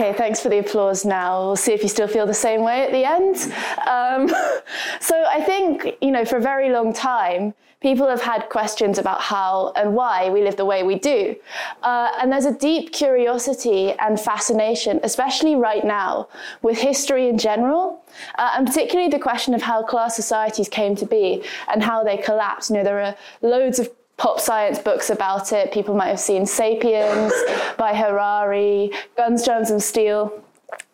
[0.00, 1.40] Okay, thanks for the applause now.
[1.40, 3.52] We'll see if you still feel the same way at the end.
[3.84, 4.28] Um,
[5.00, 9.20] so I think, you know, for a very long time, people have had questions about
[9.20, 11.34] how and why we live the way we do.
[11.82, 16.28] Uh, and there's a deep curiosity and fascination, especially right now,
[16.62, 18.00] with history in general,
[18.36, 21.42] uh, and particularly the question of how class societies came to be
[21.72, 22.70] and how they collapsed.
[22.70, 25.72] You know, there are loads of pop science books about it.
[25.72, 27.32] People might have seen Sapiens
[27.78, 30.44] by Harari, Guns, Germs and Steel.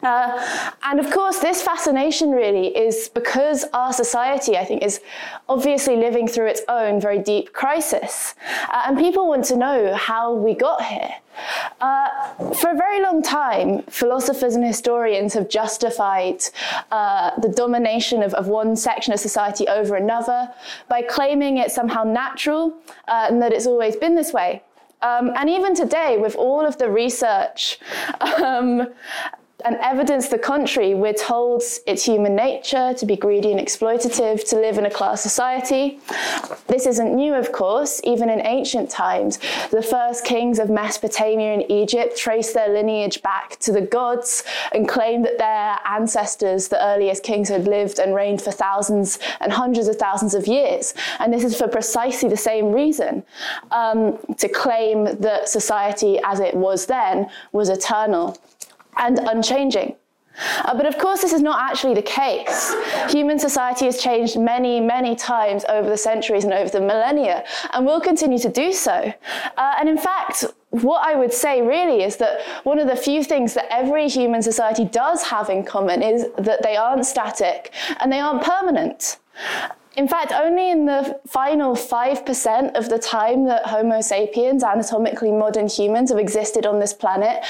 [0.02, 5.00] Uh, and of course, this fascination really is because our society, I think, is
[5.48, 8.34] obviously living through its own very deep crisis.
[8.68, 11.10] Uh, and people want to know how we got here.
[11.80, 12.08] Uh,
[12.54, 16.42] for a very long time, philosophers and historians have justified
[16.92, 20.48] uh, the domination of, of, one section of society over another
[20.88, 22.72] by claiming it's somehow natural
[23.08, 24.62] uh, and that it's always been this way.
[25.02, 27.78] Um, and even today, with all of the research
[28.20, 28.88] um,
[29.64, 34.56] and evidence the contrary, we're told it's human nature to be greedy and exploitative, to
[34.56, 36.00] live in a class society.
[36.66, 38.00] This isn't new, of course.
[38.04, 39.38] Even in ancient times,
[39.70, 44.86] the first kings of Mesopotamia and Egypt traced their lineage back to the gods and
[44.86, 49.88] claimed that their ancestors, the earliest kings, had lived and reigned for thousands and hundreds
[49.88, 50.92] of thousands of years.
[51.20, 53.22] And this is for precisely the same reason
[53.70, 58.36] um, to claim that society as it was then was eternal
[58.96, 59.96] and unchanging.
[60.64, 62.74] Uh, but of course, this is not actually the case.
[63.08, 67.86] Human society has changed many, many times over the centuries and over the millennia, and
[67.86, 69.12] will continue to do so.
[69.56, 73.22] Uh, and in fact, what I would say really is that one of the few
[73.22, 78.10] things that every human society does have in common is that they aren't static and
[78.10, 79.18] they aren't permanent.
[79.96, 85.68] In fact, only in the final 5% of the time that Homo sapiens, anatomically modern
[85.68, 87.44] humans, have existed on this planet,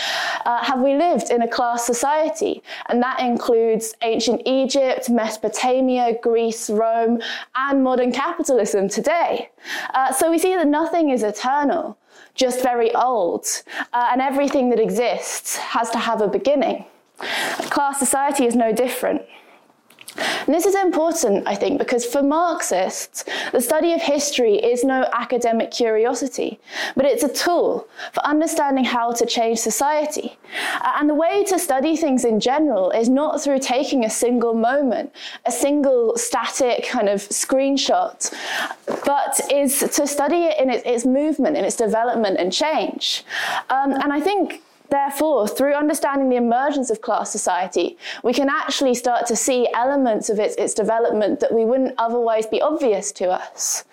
[0.44, 2.62] uh, have we lived in a class society.
[2.86, 7.22] And that includes ancient Egypt, Mesopotamia, Greece, Rome,
[7.54, 9.50] and modern capitalism today.
[9.94, 11.96] Uh, so we see that nothing is eternal,
[12.34, 13.46] just very old.
[13.94, 16.84] Uh, and everything that exists has to have a beginning.
[17.20, 19.22] A Class society is no different.
[20.16, 25.08] And this is important, I think, because for Marxists, the study of history is no
[25.12, 26.60] academic curiosity,
[26.94, 30.36] but it's a tool for understanding how to change society.
[30.82, 35.12] And the way to study things in general is not through taking a single moment,
[35.46, 38.32] a single static kind of screenshot,
[39.04, 43.24] but is to study it in its, movement, in its development and change.
[43.70, 48.94] Um, and I think Therefore, through understanding the emergence of class society, we can actually
[48.94, 53.30] start to see elements of its, its development that we wouldn't otherwise be obvious to
[53.30, 53.84] us.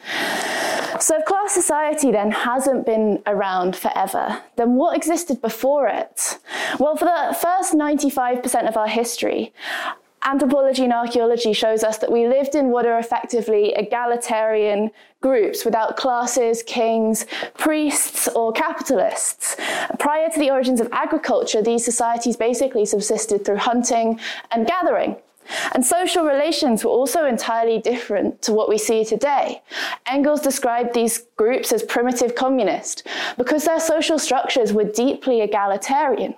[1.00, 6.38] So, if class society then hasn't been around forever, then what existed before it?
[6.80, 9.54] Well, for the first 95% of our history,
[10.24, 14.92] Anthropology and archaeology shows us that we lived in what are effectively egalitarian
[15.22, 17.26] groups without classes, kings,
[17.58, 19.56] priests, or capitalists.
[20.00, 24.20] Prior to the origins of agriculture, these societies basically subsisted through hunting
[24.52, 25.16] and gathering.
[25.74, 29.62] And social relations were also entirely different to what we see today.
[30.08, 33.08] Engels described these groups as primitive communist
[33.38, 36.36] because their social structures were deeply egalitarian.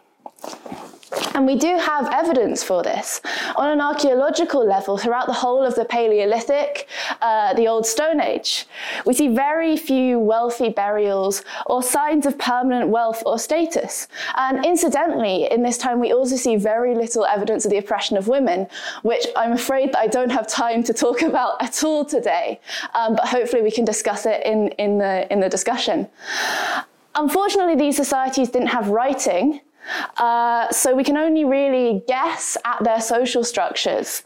[1.36, 3.22] And we do have evidence for this
[3.56, 6.88] on an archaeological level throughout the whole of the Paleolithic,
[7.22, 8.66] uh, the Old Stone Age.
[9.06, 14.08] We see very few wealthy burials or signs of permanent wealth or status.
[14.36, 18.28] And incidentally, in this time, we also see very little evidence of the oppression of
[18.28, 18.68] women,
[19.02, 22.60] which I'm afraid that I don't have time to talk about at all today.
[22.94, 26.08] Um, but hopefully, we can discuss it in, in, the, in the discussion.
[27.16, 29.62] Unfortunately, these societies didn't have writing.
[30.18, 34.24] Uh, so we can only really guess at their social structures.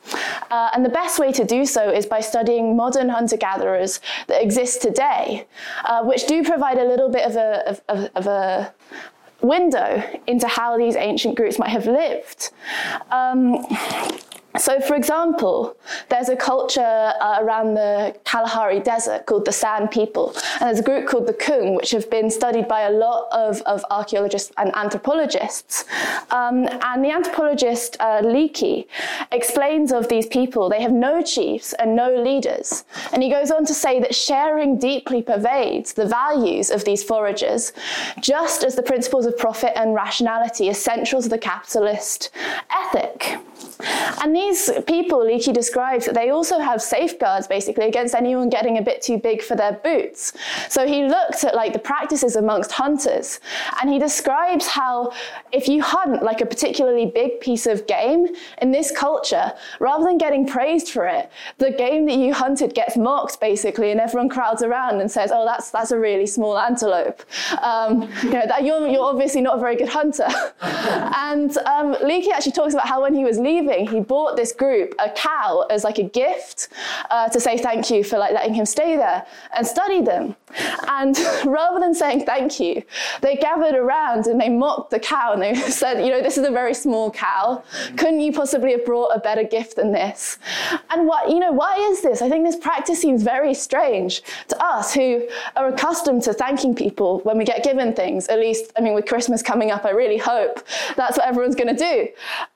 [0.51, 4.81] Uh, and the best way to do so is by studying modern hunter-gatherers that exist
[4.81, 5.47] today,
[5.85, 8.73] uh, which do provide a little bit of a, of, of a
[9.41, 12.51] window into how these ancient groups might have lived.
[13.11, 13.65] Um,
[14.59, 15.77] So, for example,
[16.09, 20.83] there's a culture uh, around the Kalahari Desert called the San people, and there's a
[20.83, 24.75] group called the Kung, which have been studied by a lot of, of archaeologists and
[24.75, 25.85] anthropologists.
[26.31, 28.87] Um, and the anthropologist uh, Leakey
[29.31, 32.85] explains of these people they have no chiefs and no leaders.
[33.13, 37.73] And he goes on to say that sharing deeply pervades the values of these foragers,
[38.19, 42.31] just as the principles of profit and rationality are central to the capitalist
[42.71, 43.37] ethic.
[44.21, 44.46] And these
[44.85, 49.41] people, Leakey describes they also have safeguards basically against anyone getting a bit too big
[49.41, 50.33] for their boots.
[50.69, 53.39] So he looked at like the practices amongst hunters
[53.81, 55.13] and he describes how
[55.51, 58.27] if you hunt like a particularly big piece of game
[58.61, 62.97] in this culture, rather than getting praised for it, the game that you hunted gets
[62.97, 67.21] mocked basically and everyone crowds around and says, oh, that's, that's a really small antelope.
[67.61, 70.27] Um, you know, that you're, you're obviously not a very good hunter.
[70.61, 74.93] and um, Leakey actually talks about how when he was leaving, he bought this group
[74.99, 76.69] a cow as like a gift
[77.09, 79.25] uh, to say thank you for like letting him stay there
[79.55, 80.35] and study them.
[80.87, 82.83] And rather than saying thank you,
[83.21, 86.47] they gathered around and they mocked the cow and they said, you know, this is
[86.47, 87.63] a very small cow.
[87.97, 90.37] Couldn't you possibly have brought a better gift than this?
[90.89, 92.21] And what, you know, why is this?
[92.21, 97.19] I think this practice seems very strange to us who are accustomed to thanking people
[97.21, 98.27] when we get given things.
[98.27, 100.63] At least, I mean, with Christmas coming up, I really hope
[100.95, 102.07] that's what everyone's going to do.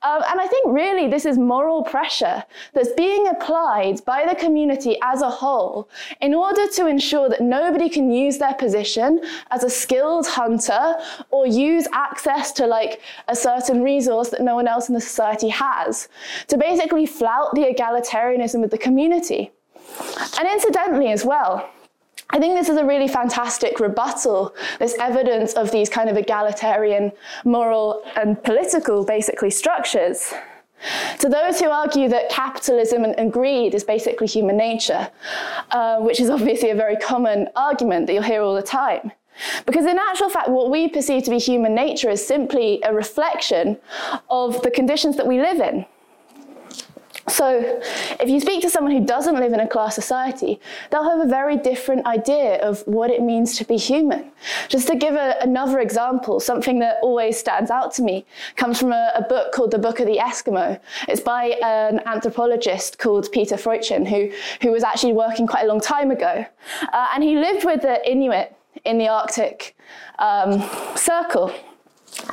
[0.03, 2.43] Um, and I think really really this is moral pressure
[2.73, 5.89] that's being applied by the community as a whole
[6.21, 10.95] in order to ensure that nobody can use their position as a skilled hunter
[11.29, 15.49] or use access to like a certain resource that no one else in the society
[15.49, 16.09] has
[16.47, 19.51] to basically flout the egalitarianism of the community.
[20.39, 21.69] And incidentally as well,
[22.33, 27.11] I think this is a really fantastic rebuttal, this evidence of these kind of egalitarian
[27.43, 30.33] moral and political basically structures.
[31.19, 35.09] To those who argue that capitalism and, and greed is basically human nature,
[35.71, 39.11] uh, which is obviously a very common argument that you'll hear all the time.
[39.65, 43.77] Because in actual fact, what we perceive to be human nature is simply a reflection
[44.29, 45.85] of the conditions that we live in.
[47.31, 47.79] So,
[48.19, 51.29] if you speak to someone who doesn't live in a class society, they'll have a
[51.29, 54.29] very different idea of what it means to be human.
[54.67, 58.25] Just to give a, another example, something that always stands out to me
[58.57, 60.77] comes from a, a, book called The Book of the Eskimo.
[61.07, 64.29] It's by an anthropologist called Peter Freuchen, who,
[64.61, 66.45] who was actually working quite a long time ago.
[66.91, 68.53] Uh, and he lived with the Inuit
[68.83, 69.77] in the Arctic
[70.19, 70.61] um,
[70.97, 71.53] Circle.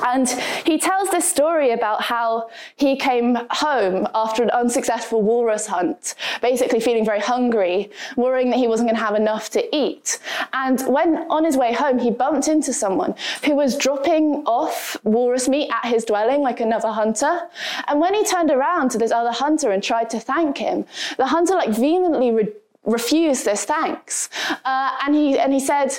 [0.05, 0.29] And
[0.65, 6.81] he tells this story about how he came home after an unsuccessful walrus hunt, basically
[6.81, 10.19] feeling very hungry, worrying that he wasn't going to have enough to eat.
[10.53, 13.15] And when on his way home, he bumped into someone
[13.45, 17.49] who was dropping off walrus meat at his dwelling, like another hunter.
[17.87, 20.85] And when he turned around to this other hunter and tried to thank him,
[21.17, 22.53] the hunter like vehemently re-
[22.85, 24.31] refused this thanks.
[24.65, 25.91] Uh, and, he, and he said,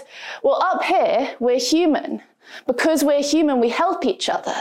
[0.44, 2.22] Well, up here, we're human.
[2.68, 4.56] Because we're human, we help each other.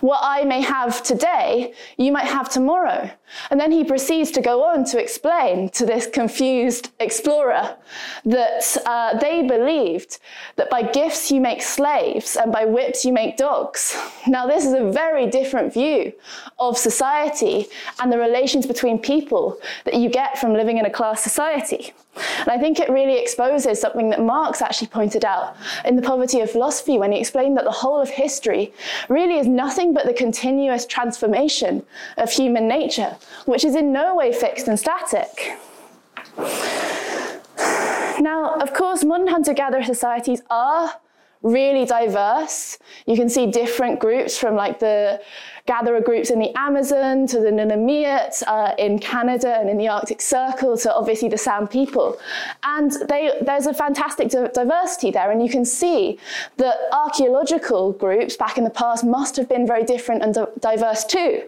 [0.00, 3.10] What I may have today, you might have tomorrow.
[3.50, 7.76] And then he proceeds to go on to explain to this confused explorer
[8.24, 10.18] that uh, they believed
[10.56, 13.96] that by gifts you make slaves and by whips you make dogs.
[14.26, 16.12] Now, this is a very different view
[16.58, 17.66] of society
[18.00, 21.92] and the relations between people that you get from living in a class society.
[22.40, 26.40] And I think it really exposes something that Marx actually pointed out in The Poverty
[26.40, 28.72] of Philosophy when he explained that the whole of history
[29.08, 31.84] really is nothing but the continuous transformation
[32.16, 35.58] of human nature which is in no way fixed and static.
[38.20, 40.94] Now, of course, modern hunter gatherer societies are
[41.42, 42.78] really diverse.
[43.06, 45.20] You can see different groups from like the
[45.66, 50.20] gatherer groups in the Amazon to the Nunamiut uh, in Canada and in the Arctic
[50.20, 52.18] Circle to obviously the San people.
[52.62, 55.30] And they, there's a fantastic diversity there.
[55.30, 56.18] And you can see
[56.56, 61.42] that archaeological groups back in the past must have been very different and diverse too.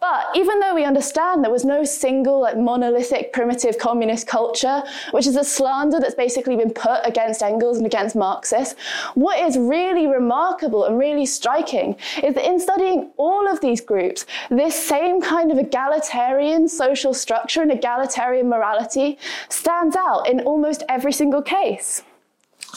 [0.00, 5.26] But even though we understand there was no single like monolithic primitive communist culture, which
[5.26, 8.76] is a slander that's basically been put against Engels and against Marxists,
[9.14, 14.24] what is really remarkable and really striking is that in studying all of these groups,
[14.48, 19.18] this same kind of egalitarian social structure and egalitarian morality
[19.50, 22.02] stands out in almost every single case.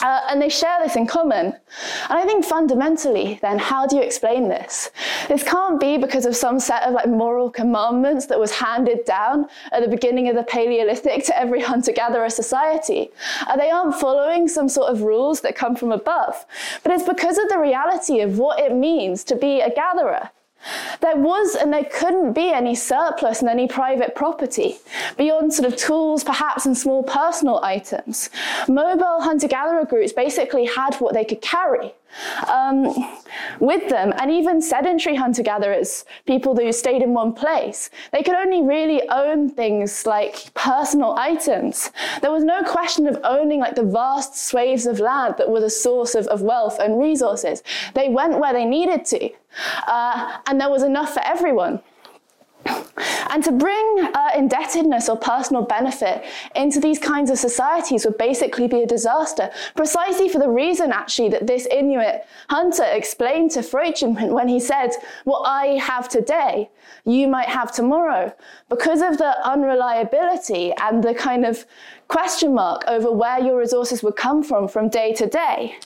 [0.02, 1.46] Uh, and they share this in common.
[1.46, 4.90] And I think fundamentally, then, how do you explain this?
[5.28, 9.46] This can't be because of some set of like moral commandments that was handed down
[9.72, 13.10] at the beginning of the Paleolithic to every hunter-gatherer society.
[13.46, 16.44] Uh, they aren't following some sort of rules that come from above,
[16.82, 20.30] but it's because of the reality of what it means to be a gatherer.
[21.00, 24.76] There was and there couldn't be any surplus in any private property
[25.16, 28.30] beyond sort of tools, perhaps, and small personal items.
[28.68, 31.92] Mobile hunter gatherer groups basically had what they could carry
[32.48, 32.94] um,
[33.60, 34.12] with them.
[34.18, 39.08] And even sedentary hunter gatherers, people who stayed in one place, they could only really
[39.08, 41.90] own things like personal items.
[42.20, 45.70] There was no question of owning like the vast swathes of land that were the
[45.70, 47.62] source of, of wealth and resources.
[47.94, 49.30] They went where they needed to,
[49.86, 51.80] uh, and there was enough for everyone.
[53.30, 58.68] And to bring uh, indebtedness or personal benefit into these kinds of societies would basically
[58.68, 64.30] be a disaster, precisely for the reason, actually, that this Inuit hunter explained to Freuchen
[64.30, 64.90] when he said,
[65.24, 66.70] What I have today,
[67.04, 68.32] you might have tomorrow.
[68.68, 71.66] Because of the unreliability and the kind of
[72.08, 75.76] question mark over where your resources would come from from day to day.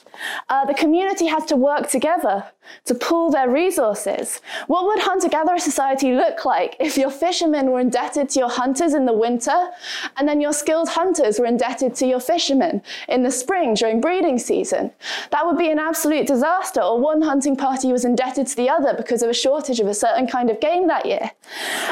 [0.49, 2.45] Uh, the community has to work together
[2.85, 4.41] to pool their resources.
[4.67, 9.05] What would hunter-gatherer society look like if your fishermen were indebted to your hunters in
[9.05, 9.69] the winter,
[10.17, 14.37] and then your skilled hunters were indebted to your fishermen in the spring during breeding
[14.37, 14.91] season?
[15.31, 18.93] That would be an absolute disaster, or one hunting party was indebted to the other
[18.93, 21.31] because of a shortage of a certain kind of game that year.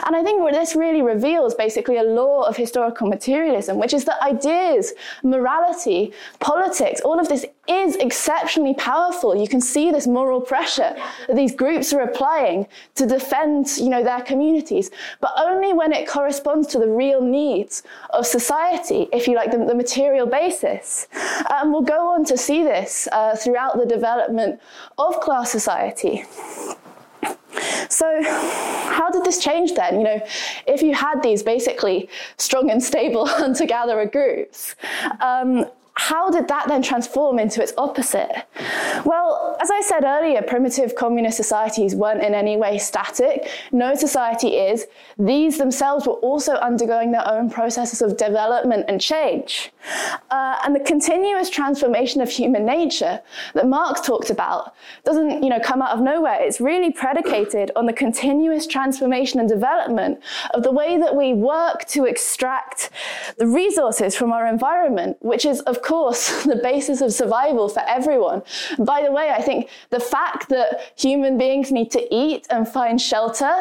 [0.06, 4.17] And I think this really reveals basically a law of historical materialism, which is that
[4.22, 4.94] ideas,
[5.24, 9.36] morality, politics, all of this is exceptionally powerful.
[9.36, 10.96] You can see this moral pressure
[11.28, 16.08] that these groups are applying to defend, you know, their communities, but only when it
[16.08, 21.08] corresponds to the real needs of society, if you like, the, the material basis.
[21.50, 24.62] And we'll go on to see this uh, throughout the development
[24.98, 26.24] of class society.
[27.90, 30.00] So, how did this change then?
[30.00, 30.28] You know,
[30.68, 34.76] if you had these basically strong and stable hunter gatherer groups,
[35.22, 35.66] um,
[35.98, 38.32] how did that then transform into its opposite?
[39.04, 43.50] Well, as I said earlier, primitive communist societies weren't in any way static.
[43.72, 44.86] No society is.
[45.18, 49.72] These themselves were also undergoing their own processes of development and change.
[50.30, 53.20] Uh, and the continuous transformation of human nature
[53.56, 56.38] that Marx talked about doesn't, you know, come out of nowhere.
[56.42, 60.20] It's really predicated on the continuous transformation and development
[60.54, 62.92] of the way that we work to extract
[63.38, 68.44] the resources from our environment, which is, of course, the basis of survival for everyone.
[68.78, 73.02] By the way, I think the fact that human beings need to eat and find
[73.02, 73.56] shelter,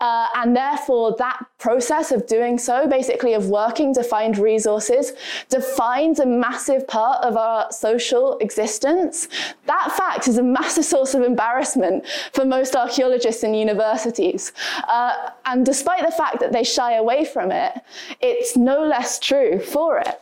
[0.00, 5.12] uh, and therefore that process of doing so, basically of working to find resources,
[5.48, 9.28] defines a massive part of our social existence.
[9.66, 14.52] That fact is a massive source of embarrassment for most archaeologists and universities.
[14.88, 17.72] Uh, and despite the fact that they shy away from it,
[18.20, 20.20] it's no less true for it.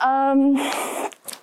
[0.00, 0.56] Um,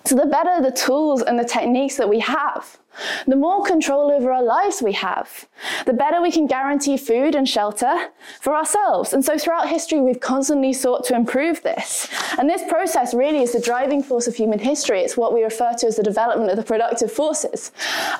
[0.04, 2.78] so the better the tools and the techniques that we have,
[3.26, 5.48] the more control over our lives we have,
[5.84, 8.08] the better we can guarantee food and shelter
[8.40, 9.12] for ourselves.
[9.12, 12.08] And so throughout history, we've constantly sought to improve this.
[12.38, 15.00] And this process really is the driving force of human history.
[15.00, 17.72] It's what we refer to as the development of the productive forces.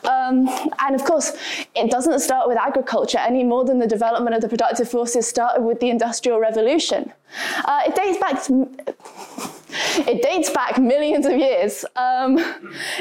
[0.05, 0.49] Um,
[0.81, 1.33] and of course,
[1.75, 5.62] it doesn't start with agriculture any more than the development of the productive forces started
[5.62, 7.12] with the Industrial Revolution.
[7.64, 8.69] Uh, it dates back to,
[10.09, 11.85] it dates back millions of years.
[11.97, 12.38] Um,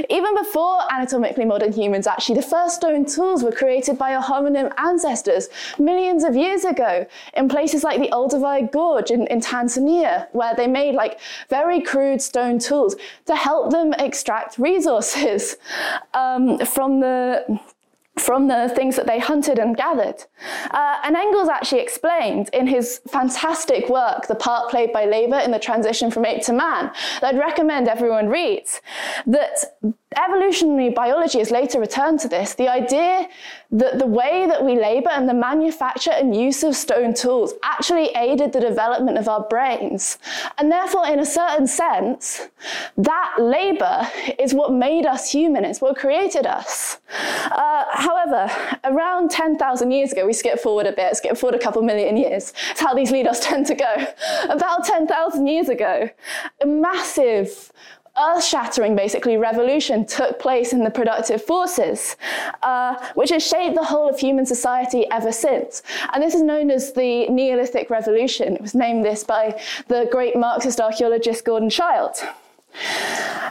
[0.09, 4.71] even before anatomically modern humans, actually, the first stone tools were created by our hominin
[4.77, 7.05] ancestors millions of years ago
[7.35, 12.21] in places like the Olduvai Gorge in, in Tanzania, where they made like very crude
[12.21, 15.57] stone tools to help them extract resources
[16.13, 17.59] um, from the
[18.17, 20.23] from the things that they hunted and gathered.
[20.71, 25.51] Uh, and Engels actually explained in his fantastic work, The Part Played by Labour in
[25.51, 26.91] the Transition from Ape to Man,
[27.21, 28.81] that I'd recommend everyone reads,
[29.27, 29.77] that
[30.17, 32.53] evolutionary biology has later returned to this.
[32.55, 33.27] The idea
[33.71, 38.09] that the way that we labor and the manufacture and use of stone tools actually
[38.15, 40.17] aided the development of our brains.
[40.57, 42.47] And therefore, in a certain sense,
[42.97, 44.07] that labor
[44.39, 46.99] is what made us human, it's what created us.
[47.51, 48.49] Uh, however,
[48.83, 52.53] around 10,000 years ago, we skip forward a bit, skip forward a couple million years.
[52.71, 54.07] It's how these leaders tend to go.
[54.49, 56.09] About 10,000 years ago,
[56.61, 57.71] a massive
[58.17, 62.15] earth-shattering, basically, revolution took place in the productive forces,
[62.63, 65.83] uh, which has shaped the whole of human society ever since.
[66.13, 68.55] And this is known as the Neolithic Revolution.
[68.55, 72.17] It was named this by the great Marxist archaeologist Gordon Childe.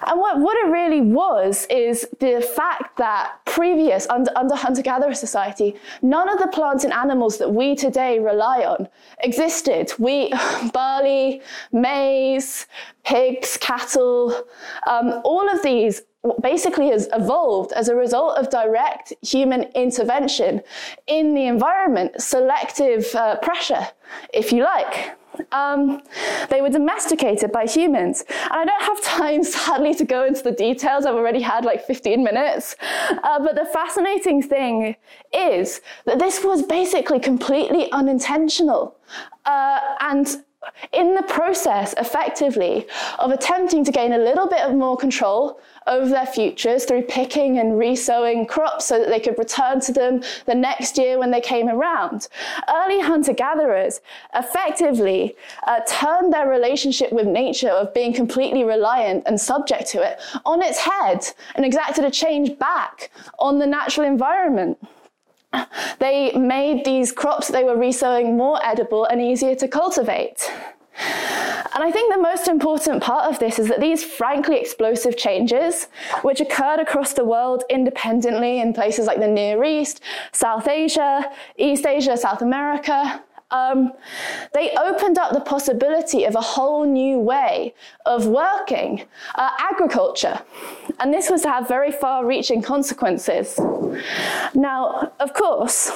[0.07, 5.15] And what, what it really was is the fact that previous, under, under hunter gatherer
[5.15, 8.89] society, none of the plants and animals that we today rely on
[9.21, 9.91] existed.
[9.93, 10.35] Wheat,
[10.73, 11.41] barley,
[11.73, 12.67] maize,
[13.05, 14.47] pigs, cattle,
[14.87, 16.03] um, all of these
[16.41, 20.63] basically has evolved as a result of direct human intervention
[21.07, 23.87] in the environment, selective uh, pressure,
[24.33, 25.17] if you like.
[25.53, 26.03] Um,
[26.51, 28.25] they were domesticated by humans.
[28.29, 31.07] And I don't have time, sadly, to go into the details.
[31.07, 32.77] I've already had like 15 minutes.
[32.81, 34.97] Uh, but the fascinating thing
[35.33, 38.97] is that this was basically completely unintentional.
[39.45, 40.37] Uh, and
[40.93, 42.87] in the process, effectively,
[43.19, 47.59] of attempting to gain a little bit of more control over their futures through picking
[47.59, 51.41] and resowing crops so that they could return to them the next year when they
[51.41, 52.29] came around.
[52.69, 54.01] Early hunter gatherers
[54.35, 55.37] effectively
[55.67, 60.63] uh, turned their relationship with nature of being completely reliant and subject to it on
[60.63, 64.79] its head and exacted a change back on the natural environment.
[66.01, 70.51] They made these crops they were resowing more edible and easier to cultivate.
[70.97, 75.89] And I think the most important part of this is that these frankly explosive changes,
[76.23, 80.01] which occurred across the world independently in places like the Near East,
[80.33, 83.93] South Asia, East Asia, South America, um,
[84.53, 87.75] they opened up the possibility of a whole new way
[88.05, 89.05] of working,
[89.37, 90.41] uh, agriculture.
[90.99, 93.59] And this was to have very far reaching consequences.
[94.55, 95.91] Now, of course,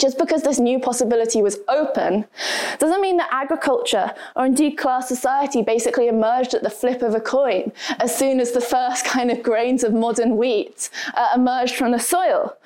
[0.00, 2.24] just because this new possibility was open
[2.78, 7.20] doesn't mean that agriculture or indeed class society basically emerged at the flip of a
[7.20, 11.92] coin as soon as the first kind of grains of modern wheat uh, emerged from
[11.92, 12.56] the soil.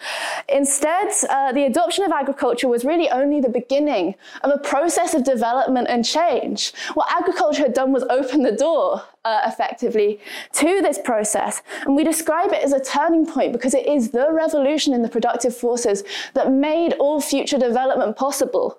[0.49, 5.25] Instead, uh, the adoption of agriculture was really only the beginning of a process of
[5.25, 6.73] development and change.
[6.95, 10.21] What agriculture had done was open the door uh, effectively
[10.53, 11.63] to this process.
[11.85, 15.09] And we describe it as a turning point because it is the revolution in the
[15.09, 16.05] productive forces
[16.35, 18.79] that made all future development possible.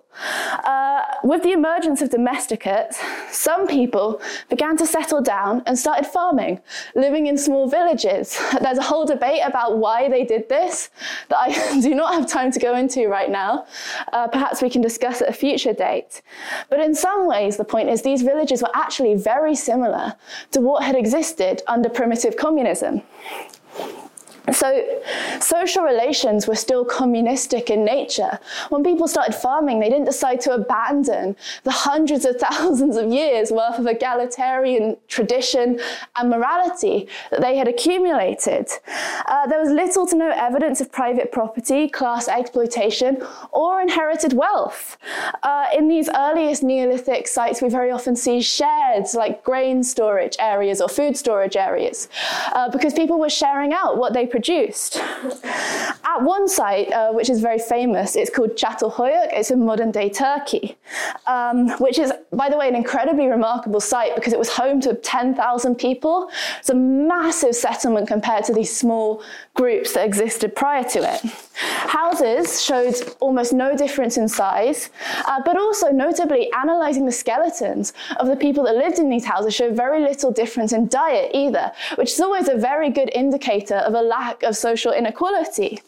[0.63, 3.00] Uh, with the emergence of domesticates,
[3.31, 6.62] some people began to settle down and started farming,
[6.95, 8.39] living in small villages.
[8.62, 10.89] There's a whole debate about why they did this
[11.29, 13.65] that I do not have time to go into right now.
[14.13, 16.22] Uh, perhaps we can discuss at a future date.
[16.69, 20.15] But in some ways, the point is these villages were actually very similar
[20.51, 23.01] to what had existed under primitive communism.
[24.51, 25.01] So,
[25.39, 28.39] social relations were still communistic in nature.
[28.69, 33.51] When people started farming, they didn't decide to abandon the hundreds of thousands of years
[33.51, 35.79] worth of egalitarian tradition
[36.15, 38.69] and morality that they had accumulated.
[39.25, 44.97] Uh, there was little to no evidence of private property, class exploitation, or inherited wealth.
[45.43, 50.81] Uh, in these earliest Neolithic sites, we very often see sheds like grain storage areas
[50.81, 52.10] or food storage areas
[52.53, 54.98] uh, because people were sharing out what they produced.
[56.13, 59.30] At one site, uh, which is very famous, it's called Çatalhöyük.
[59.32, 60.76] It's in modern day Turkey,
[61.26, 64.93] um, which is, by the way, an incredibly remarkable site because it was home to
[64.93, 66.30] 10,000 people.
[66.60, 69.24] It's a massive settlement compared to these small
[69.56, 71.22] groups that existed prior to it.
[71.56, 74.89] Houses showed almost no difference in size,
[75.26, 79.56] uh, but also notably analysing the skeletons of the people that lived in these houses
[79.56, 83.94] showed very little difference in diet either, which is always a very good indicator of
[83.94, 85.82] a lack of social inequality.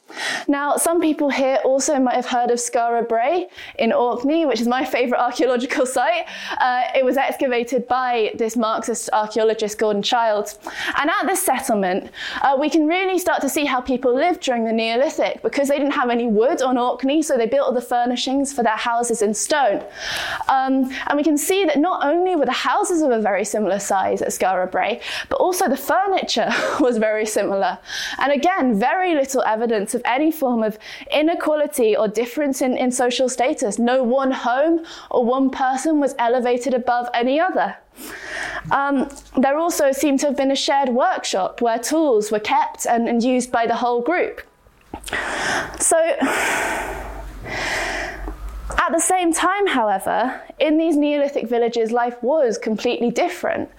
[0.47, 4.67] Now, some people here also might have heard of Skara Brae in Orkney, which is
[4.67, 6.25] my favourite archaeological site.
[6.59, 10.57] Uh, it was excavated by this Marxist archaeologist Gordon Childs.
[10.97, 12.09] And at this settlement,
[12.41, 15.77] uh, we can really start to see how people lived during the Neolithic because they
[15.77, 19.21] didn't have any wood on Orkney, so they built all the furnishings for their houses
[19.21, 19.83] in stone.
[20.47, 23.79] Um, and we can see that not only were the houses of a very similar
[23.79, 27.77] size at Skara Brae, but also the furniture was very similar.
[28.19, 30.77] And again, very little evidence of any form of
[31.11, 33.79] inequality or difference in, in social status.
[33.79, 37.77] No one home or one person was elevated above any other.
[38.71, 43.07] Um, there also seemed to have been a shared workshop where tools were kept and,
[43.07, 44.41] and used by the whole group.
[45.79, 45.97] So,
[48.77, 53.69] at the same time, however, in these Neolithic villages, life was completely different.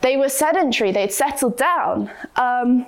[0.00, 2.10] They were sedentary, they'd settled down.
[2.36, 2.86] Um,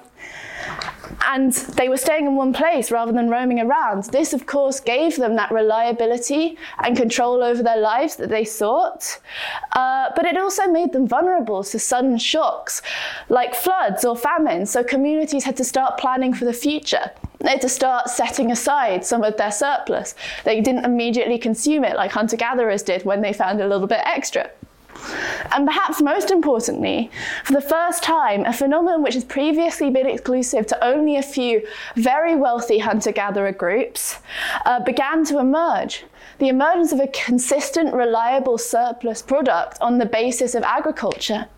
[1.27, 4.05] and they were staying in one place rather than roaming around.
[4.05, 9.19] This, of course, gave them that reliability and control over their lives that they sought.
[9.73, 12.83] Uh, but it also made them vulnerable to sudden shocks
[13.29, 14.67] like floods or famine.
[14.67, 17.11] So communities had to start planning for the future.
[17.41, 20.15] They had to start setting aside some of their surplus.
[20.45, 24.01] They didn't immediately consume it like hunter gatherers did when they found a little bit
[24.05, 24.51] extra.
[25.53, 27.11] And perhaps most importantly,
[27.45, 31.67] for the first time, a phenomenon which has previously been exclusive to only a few
[31.97, 34.19] very wealthy hunter gatherer groups
[34.67, 36.05] uh, began to emerge.
[36.39, 41.49] The emergence of a consistent, reliable surplus product on the basis of agriculture.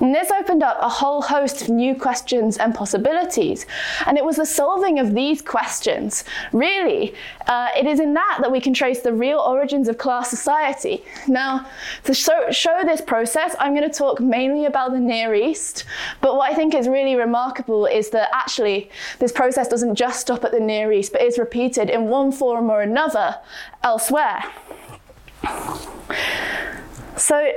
[0.00, 3.66] And this opened up a whole host of new questions and possibilities.
[4.06, 7.14] And it was the solving of these questions, really,
[7.46, 11.04] uh, it is in that that we can trace the real origins of class society.
[11.28, 11.66] Now,
[12.04, 15.84] to show, show this process, I'm going to talk mainly about the Near East.
[16.20, 20.44] But what I think is really remarkable is that actually this process doesn't just stop
[20.44, 23.36] at the Near East, but is repeated in one form or another
[23.82, 24.42] elsewhere.
[27.16, 27.52] So,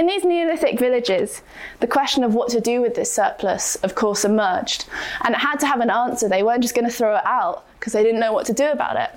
[0.00, 1.42] in these Neolithic villages,
[1.80, 4.86] the question of what to do with this surplus, of course, emerged.
[5.22, 6.26] And it had to have an answer.
[6.26, 8.70] They weren't just going to throw it out because they didn't know what to do
[8.70, 9.10] about it.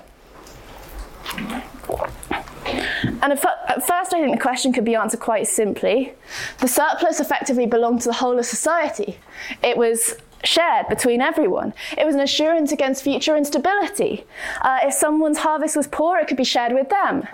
[3.22, 6.12] And at first, I think the question could be answered quite simply.
[6.58, 9.18] The surplus effectively belonged to the whole of society.
[9.62, 11.72] It was shared between everyone.
[11.96, 14.26] It was an assurance against future instability.
[14.60, 17.26] Uh, if someone's harvest was poor, it could be shared with them.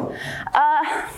[0.55, 1.09] Uh,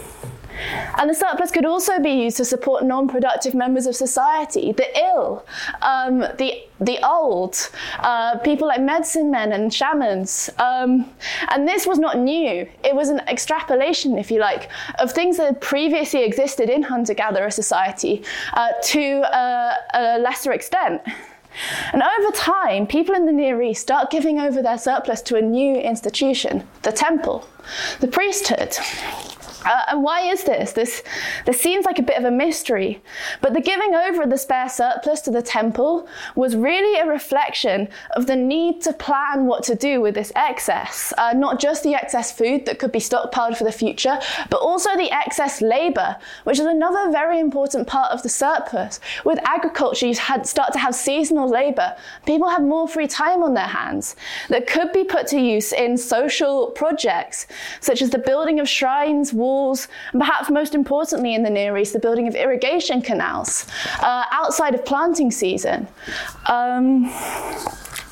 [0.98, 4.86] and the surplus could also be used to support non productive members of society, the
[4.98, 5.44] ill,
[5.80, 10.50] um, the, the old, uh, people like medicine men and shamans.
[10.58, 11.10] Um,
[11.48, 15.46] and this was not new, it was an extrapolation, if you like, of things that
[15.46, 18.22] had previously existed in hunter gatherer society
[18.54, 21.02] uh, to uh, a lesser extent.
[21.92, 25.42] And over time, people in the Near East start giving over their surplus to a
[25.42, 27.46] new institution, the temple,
[28.00, 28.76] the priesthood.
[29.64, 30.72] Uh, and why is this?
[30.72, 31.02] this?
[31.46, 33.02] This seems like a bit of a mystery,
[33.40, 37.88] but the giving over of the spare surplus to the temple was really a reflection
[38.16, 41.12] of the need to plan what to do with this excess.
[41.16, 44.18] Uh, not just the excess food that could be stockpiled for the future,
[44.50, 49.00] but also the excess labour, which is another very important part of the surplus.
[49.24, 51.96] With agriculture, you had, start to have seasonal labour.
[52.26, 54.16] People have more free time on their hands
[54.48, 57.46] that could be put to use in social projects,
[57.80, 61.76] such as the building of shrines, walls, walls, and perhaps most importantly in the Near
[61.76, 63.66] East, the building of irrigation canals
[64.00, 65.88] uh, outside of planting season.
[66.46, 67.12] Um,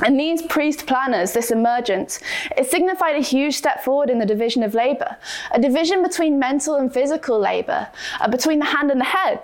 [0.04, 2.20] and these priest planners, this emergence,
[2.56, 5.16] it signified a huge step forward in the division of labour,
[5.52, 7.88] a division between mental and physical labour,
[8.20, 9.42] uh, between the hand and the head.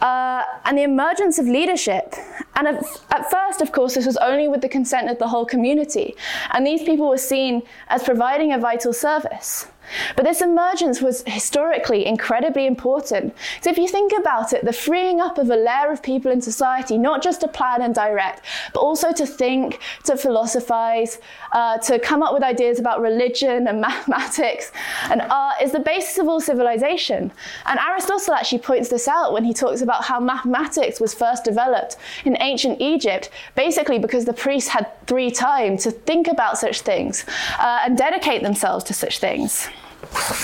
[0.00, 2.14] Uh, and the emergence of leadership.
[2.56, 5.44] And at, at, first, of course, this was only with the consent of the whole
[5.44, 6.16] community.
[6.52, 9.68] And these people were seen as providing a vital service.
[10.16, 13.34] But this emergence was historically incredibly important.
[13.60, 16.40] So if you think about it, the freeing up of a layer of people in
[16.40, 21.18] society, not just to plan and direct, but also to think, to philosophize,
[21.52, 24.72] uh, to come up with ideas about religion and mathematics
[25.10, 27.32] and art, is the basis of all civilization.
[27.66, 31.96] And Aristotle actually points this out when he talks about how mathematics was first developed
[32.24, 37.24] in ancient Egypt, basically because the priests had three time to think about such things
[37.58, 39.68] uh, and dedicate themselves to such things.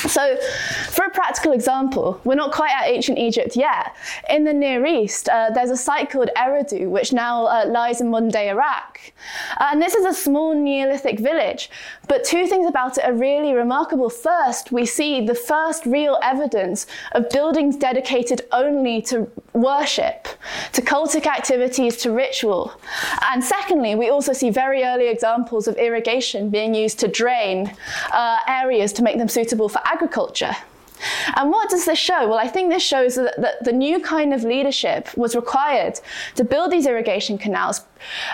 [0.08, 0.36] So,
[0.90, 3.94] for a practical example, we're not quite at ancient Egypt yet.
[4.28, 8.10] In the Near East, uh, there's a site called Eridu, which now uh, lies in
[8.10, 8.95] modern day Iraq.
[9.58, 11.70] Uh, and this is a small Neolithic village,
[12.08, 14.10] but two things about it are really remarkable.
[14.10, 20.28] First, we see the first real evidence of buildings dedicated only to worship,
[20.72, 22.72] to cultic activities, to ritual.
[23.30, 27.74] And secondly, we also see very early examples of irrigation being used to drain
[28.12, 30.56] uh, areas to make them suitable for agriculture.
[31.36, 32.28] And what does this show?
[32.28, 36.00] Well, I think this shows that, that, the new kind of leadership was required
[36.36, 37.82] to build these irrigation canals,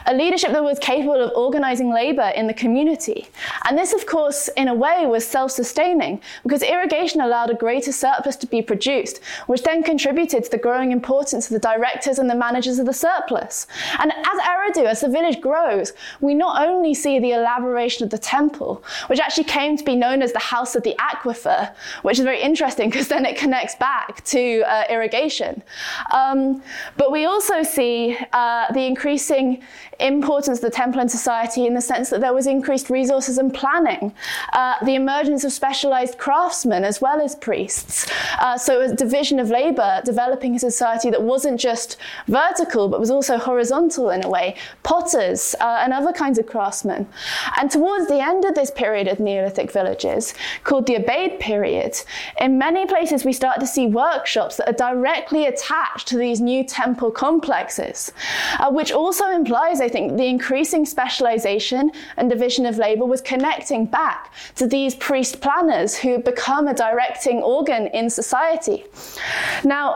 [0.06, 3.28] a leadership that was capable of organizing labor in the community.
[3.68, 7.92] And this, of course, in a way was self sustaining because irrigation allowed a greater
[7.92, 12.28] surplus to be produced, which then contributed to the growing importance of the directors and
[12.28, 13.66] the managers of the surplus.
[13.98, 18.18] And as Eridu, as the village grows, we not only see the elaboration of the
[18.18, 22.24] temple, which actually came to be known as the House of the Aquifer, which is
[22.24, 25.62] very interesting because then it connects back to uh, irrigation.
[26.12, 26.62] Um,
[26.96, 29.51] but we also see uh, the increasing
[30.00, 33.52] importance of the temple and society in the sense that there was increased resources and
[33.54, 34.12] planning,
[34.52, 38.10] uh, the emergence of specialized craftsmen as well as priests.
[38.40, 43.10] Uh, so a division of labor, developing a society that wasn't just vertical but was
[43.10, 47.06] also horizontal in a way, potters uh, and other kinds of craftsmen.
[47.58, 50.34] And towards the end of this period of Neolithic villages,
[50.64, 51.96] called the Ubaid period,
[52.40, 56.64] in many places we start to see workshops that are directly attached to these new
[56.64, 58.12] temple complexes,
[58.58, 63.86] uh, which also implies, I think, the increasing specialization and division of labor was connecting
[63.86, 68.84] back to these priest planners who become a directing organ in society.
[69.64, 69.88] Now,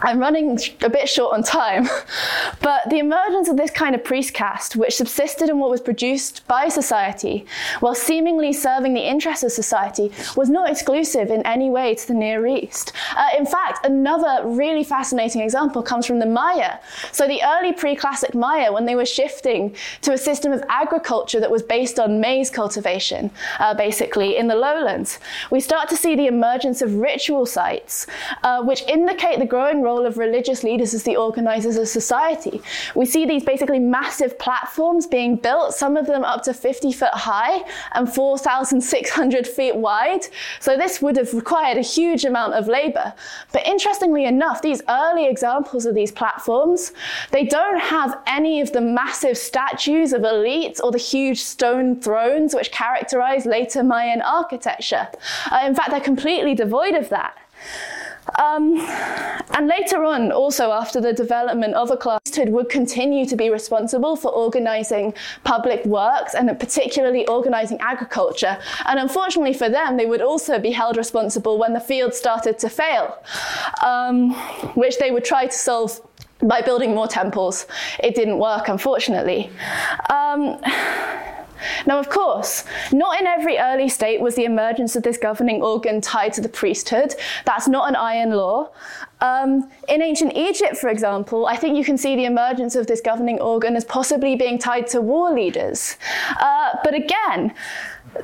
[0.00, 1.88] I'm running a bit short on time,
[2.60, 6.46] but the emergence of this kind of priest caste, which subsisted in what was produced
[6.46, 7.46] by society,
[7.80, 12.14] while seemingly serving the interests of society, was not exclusive in any way to the
[12.14, 12.92] Near East.
[13.16, 16.78] Uh, in fact, another really fascinating example comes from the Maya.
[17.10, 21.40] So, the early pre classic Maya, when they were shifting to a system of agriculture
[21.40, 25.18] that was based on maize cultivation, uh, basically, in the lowlands,
[25.50, 28.06] we start to see the emergence of ritual sites,
[28.44, 32.60] uh, which indicate the growing role of religious leaders as the organizers of society.
[32.94, 37.14] We see these basically massive platforms being built, some of them up to 50 foot
[37.14, 40.24] high and 4,600 feet wide.
[40.60, 43.14] So this would have required a huge amount of labor.
[43.52, 46.92] But interestingly enough, these early examples of these platforms,
[47.30, 52.54] they don't have any of the massive statues of elites or the huge stone thrones
[52.54, 55.08] which characterize later Mayan architecture.
[55.50, 57.34] Uh, in fact, they're completely devoid of that.
[58.38, 58.78] Um,
[59.54, 64.16] and later on, also after the development of a priesthood, would continue to be responsible
[64.16, 65.14] for organising
[65.44, 68.58] public works and particularly organising agriculture.
[68.86, 72.68] And unfortunately for them, they would also be held responsible when the field started to
[72.68, 73.18] fail,
[73.84, 74.32] um,
[74.74, 76.00] which they would try to solve
[76.42, 77.66] by building more temples.
[77.98, 79.50] It didn't work, unfortunately.
[80.10, 80.60] Um,
[81.86, 86.00] now, of course, not in every early state was the emergence of this governing organ
[86.00, 87.14] tied to the priesthood.
[87.44, 88.70] That's not an iron law.
[89.20, 93.00] Um, in ancient Egypt, for example, I think you can see the emergence of this
[93.00, 95.96] governing organ as possibly being tied to war leaders.
[96.40, 97.52] Uh, but again,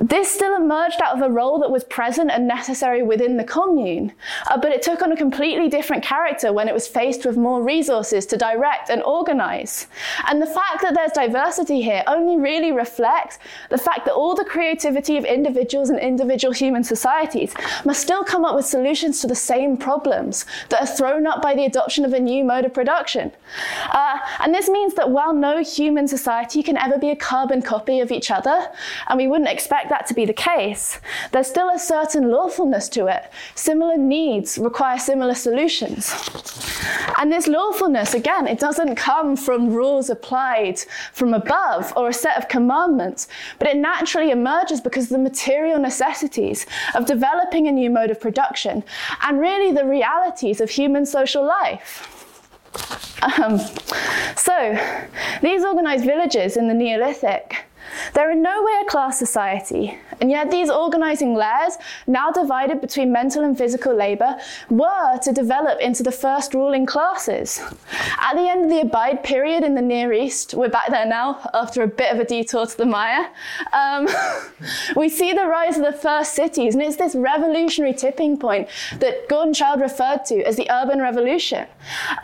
[0.01, 4.11] this still emerged out of a role that was present and necessary within the commune,
[4.47, 7.63] uh, but it took on a completely different character when it was faced with more
[7.63, 9.87] resources to direct and organize.
[10.27, 14.45] And the fact that there's diversity here only really reflects the fact that all the
[14.45, 19.35] creativity of individuals and individual human societies must still come up with solutions to the
[19.35, 23.31] same problems that are thrown up by the adoption of a new mode of production.
[23.89, 27.99] Uh, and this means that while no human society can ever be a carbon copy
[27.99, 28.69] of each other,
[29.07, 30.99] and we wouldn't expect expect that to be the case,
[31.31, 33.31] there's still a certain lawfulness to it.
[33.55, 36.13] Similar needs require similar solutions.
[37.17, 40.79] And this lawfulness, again, it doesn't come from rules applied
[41.11, 43.27] from above or a set of commandments,
[43.59, 48.19] but it naturally emerges because of the material necessities of developing a new mode of
[48.19, 48.83] production
[49.23, 52.11] and really the realities of human social life.
[53.21, 53.59] Um,
[54.35, 54.77] so,
[55.41, 57.65] these organized villages in the Neolithic
[58.13, 63.11] they're in no way a class society, and yet these organising layers, now divided between
[63.11, 64.37] mental and physical labour,
[64.69, 67.59] were to develop into the first ruling classes.
[68.19, 71.49] At the end of the Ubaid period in the Near East, we're back there now
[71.53, 73.25] after a bit of a detour to the Maya,
[73.73, 74.07] um,
[74.95, 78.67] we see the rise of the first cities, and it's this revolutionary tipping point
[78.99, 81.67] that Gordon Childe referred to as the urban revolution.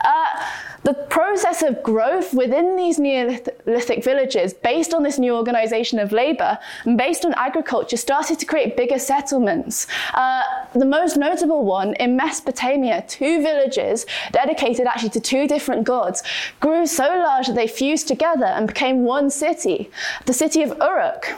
[0.04, 0.46] Uh,
[0.84, 6.58] the process of growth within these Neolithic villages, based on this new organization of labor
[6.84, 9.86] and based on agriculture, started to create bigger settlements.
[10.14, 10.42] Uh,
[10.74, 16.22] the most notable one in Mesopotamia, two villages dedicated actually to two different gods,
[16.60, 19.90] grew so large that they fused together and became one city,
[20.26, 21.28] the city of Uruk.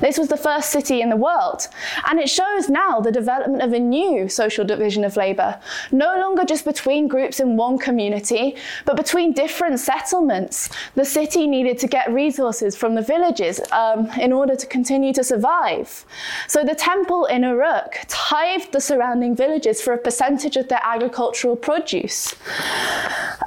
[0.00, 1.68] This was the first city in the world,
[2.08, 5.60] and it shows now the development of a new social division of labour,
[5.92, 10.70] no longer just between groups in one community, but between different settlements.
[10.94, 15.24] The city needed to get resources from the villages um, in order to continue to
[15.24, 16.04] survive.
[16.48, 21.56] So the temple in Uruk tithed the surrounding villages for a percentage of their agricultural
[21.56, 22.34] produce.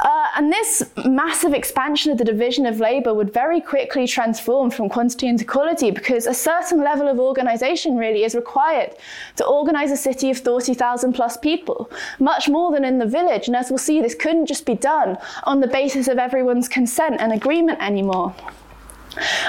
[0.04, 4.90] Uh, and this massive expansion of the division of labour would very quickly transform from
[4.90, 8.96] quantity into quality because because a certain level of organisation really is required
[9.36, 13.48] to organise a city of 30,000 plus people, much more than in the village.
[13.48, 17.20] And as we'll see, this couldn't just be done on the basis of everyone's consent
[17.20, 18.36] and agreement anymore.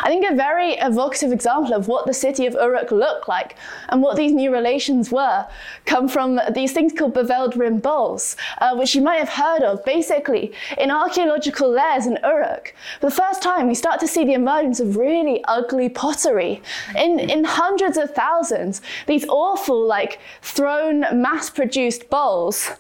[0.02, 3.56] I think a very evocative example of what the city of Uruk looked like
[3.88, 5.46] and what these new relations were
[5.86, 9.84] come from these things called beveled rim bowls, uh, which you might have heard of.
[9.84, 14.34] Basically, in archaeological layers in Uruk, for the first time we start to see the
[14.34, 16.62] emergence of really ugly pottery
[16.96, 18.82] in, in hundreds of thousands.
[19.06, 22.70] These awful, like thrown, mass-produced bowls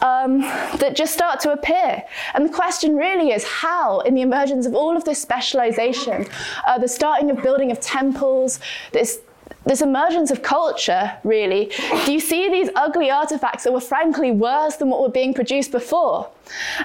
[0.00, 2.02] um, that just start to appear.
[2.34, 6.25] And the question really is how, in the emergence of all of this specialization,
[6.66, 8.60] uh, the starting of building of temples,
[8.92, 9.20] this
[9.64, 11.72] this emergence of culture, really,
[12.04, 15.72] do you see these ugly artifacts that were frankly worse than what were being produced
[15.72, 16.30] before?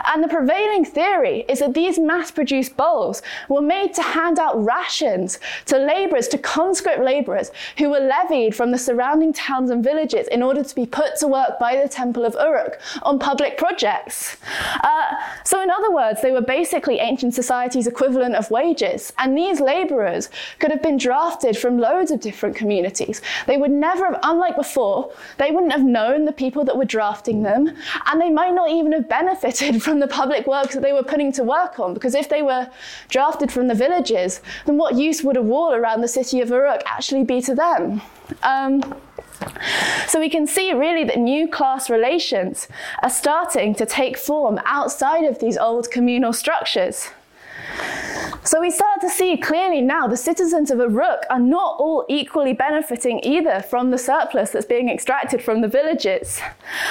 [0.05, 4.63] And the prevailing theory is that these mass produced bowls were made to hand out
[4.63, 10.27] rations to labourers, to conscript labourers who were levied from the surrounding towns and villages
[10.27, 14.37] in order to be put to work by the Temple of Uruk on public projects.
[14.83, 19.13] Uh, so, in other words, they were basically ancient society's equivalent of wages.
[19.17, 23.21] And these labourers could have been drafted from loads of different communities.
[23.47, 27.43] They would never have, unlike before, they wouldn't have known the people that were drafting
[27.43, 27.75] them,
[28.07, 31.31] and they might not even have benefited from the public works that they were putting
[31.33, 32.69] to work on, because if they were
[33.09, 36.81] drafted from the villages, then what use would a wall around the city of Uruk
[36.85, 38.01] actually be to them?
[38.43, 38.95] Um,
[40.07, 42.67] so we can see really that new class relations
[43.01, 47.09] are starting to take form outside of these old communal structures.
[48.43, 52.53] So we start to see clearly now the citizens of Uruk are not all equally
[52.53, 56.41] benefiting either from the surplus that's being extracted from the villages.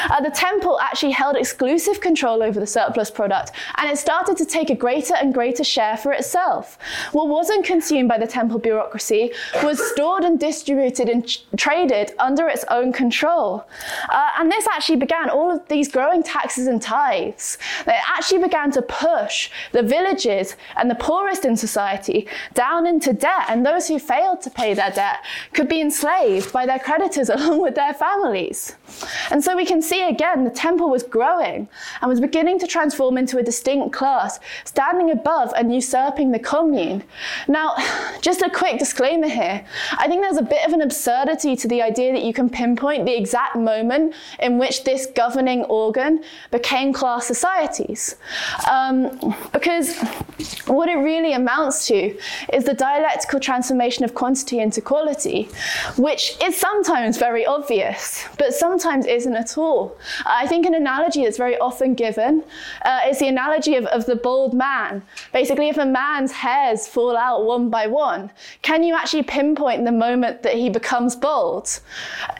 [0.08, 4.44] Uh, the temple actually held exclusive control over the surplus product and it started to
[4.44, 6.78] take a greater and greater share for itself.
[7.10, 9.32] What wasn't consumed by the temple bureaucracy
[9.64, 13.66] was stored and distributed and traded under its own control.
[14.08, 17.58] Uh, and this actually began all of these growing taxes and tithes.
[17.86, 23.46] They actually began to push the villages and the poorest in society down into debt,
[23.48, 25.18] and those who failed to pay their debt
[25.52, 28.76] could be enslaved by their creditors along with their families.
[29.30, 31.68] And so we can see again the temple was growing
[32.00, 37.02] and was beginning to transform into a distinct class, standing above and usurping the commune.
[37.48, 37.74] Now,
[38.20, 39.64] just a quick disclaimer here
[39.98, 43.06] I think there's a bit of an absurdity to the idea that you can pinpoint
[43.06, 48.16] the exact moment in which this governing organ became class societies.
[48.70, 49.98] Um, because
[50.66, 52.16] what it really amounts to
[52.52, 55.48] is the dialectical transformation of quantity into quality,
[55.96, 59.96] which is sometimes very obvious, but sometimes isn't at all.
[60.24, 62.44] I think an analogy that's very often given
[62.84, 65.02] uh, is the analogy of, of the bald man.
[65.32, 68.30] Basically, if a man's hairs fall out one by one,
[68.62, 71.80] can you actually pinpoint the moment that he becomes bald?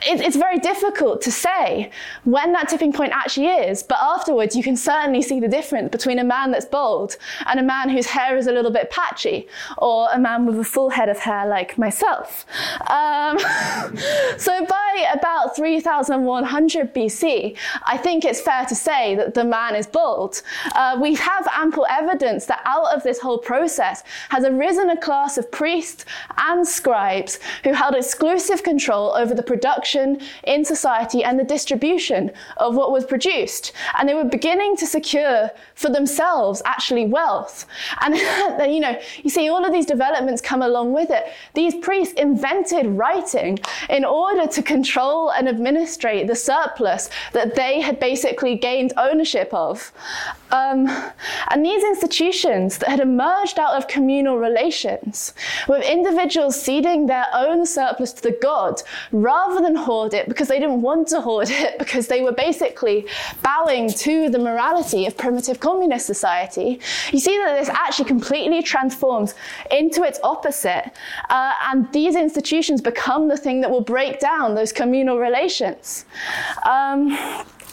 [0.07, 1.91] It, it's very difficult to say
[2.25, 6.19] when that tipping point actually is, but afterwards you can certainly see the difference between
[6.19, 10.09] a man that's bald and a man whose hair is a little bit patchy, or
[10.11, 12.47] a man with a full head of hair like myself.
[12.89, 13.39] Um,
[14.39, 19.87] so by about 3100 BC, I think it's fair to say that the man is
[19.87, 20.41] bald.
[20.75, 25.37] Uh, we have ample evidence that out of this whole process has arisen a class
[25.37, 26.07] of priests
[26.39, 32.77] and scribes who held exclusive control over the production in society and the distribution of
[32.77, 33.73] what was produced.
[33.99, 37.67] And they were beginning to secure for themselves actually wealth.
[38.01, 38.17] And
[38.73, 41.25] you know, you see all of these developments come along with it.
[41.55, 47.99] These priests invented writing in order to control and administrate the surplus that they had
[48.01, 49.93] basically gained ownership of.
[50.53, 50.89] Um,
[51.49, 55.33] and these institutions that had emerged out of communal relations,
[55.69, 60.59] with individuals ceding their own surplus to the god rather than hoard it because they
[60.59, 63.07] didn't want to hoard it because they were basically
[63.43, 66.81] bowing to the morality of primitive communist society,
[67.13, 69.35] you see that this actually completely transforms
[69.71, 70.91] into its opposite.
[71.29, 76.05] Uh, and these institutions become the thing that will break down those communal relations.
[76.69, 77.17] Um,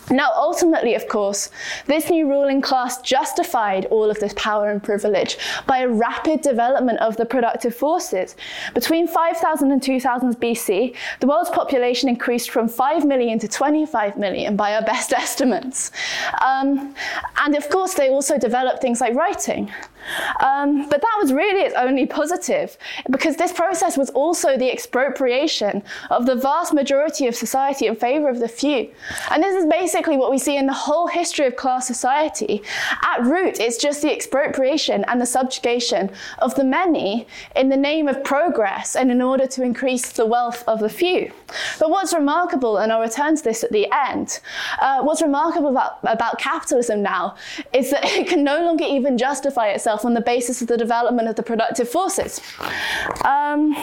[0.10, 1.50] now, ultimately, of course,
[1.86, 7.00] this new ruling class justified all of this power and privilege by a rapid development
[7.00, 8.38] of the productive forces.
[8.74, 14.56] Between 5000 and 2000 BC, the world's population increased from 5 million to 25 million
[14.56, 15.92] by our best estimates.
[16.42, 16.96] Um,
[17.42, 19.72] and of course, they also developed things like writing.
[20.40, 22.78] Um, but that was really its only positive,
[23.10, 28.30] because this process was also the expropriation of the vast majority of society in favor
[28.30, 28.90] of the few.
[29.32, 32.62] And this is basically what we see in the whole history of class society.
[33.04, 38.08] At root, it's just the expropriation and the subjugation of the many in the name
[38.08, 41.32] of progress and in order to increase the wealth of the few.
[41.80, 44.40] But what's remarkable, and I'll return to this at the end,
[44.82, 47.36] uh, what's remarkable about, about capitalism now
[47.74, 50.78] is that it can no longer even justify itself itself on the basis of the
[50.78, 52.42] development of the productive forces.
[53.26, 53.76] Um,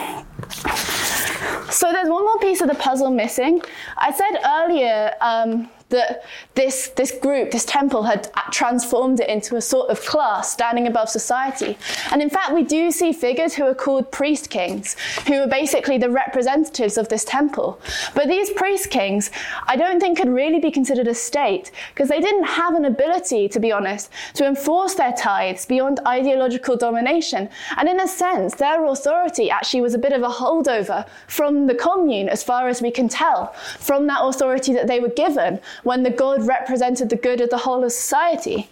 [1.69, 3.61] so there's one more piece of the puzzle missing.
[3.97, 6.23] I said earlier um, that
[6.55, 11.09] this, this group, this temple, had transformed it into a sort of class standing above
[11.09, 11.77] society.
[12.11, 14.95] And in fact, we do see figures who are called priest kings,
[15.27, 17.79] who are basically the representatives of this temple.
[18.15, 19.31] But these priest kings,
[19.67, 23.47] I don't think could really be considered a state, because they didn't have an ability,
[23.49, 27.47] to be honest, to enforce their tithes beyond ideological domination.
[27.77, 31.75] And in a sense, their authority actually was a bit of a holdover from the
[31.75, 36.03] commune as far as we can tell, from that authority that they were given when
[36.03, 38.69] the god represented the good of the whole of society.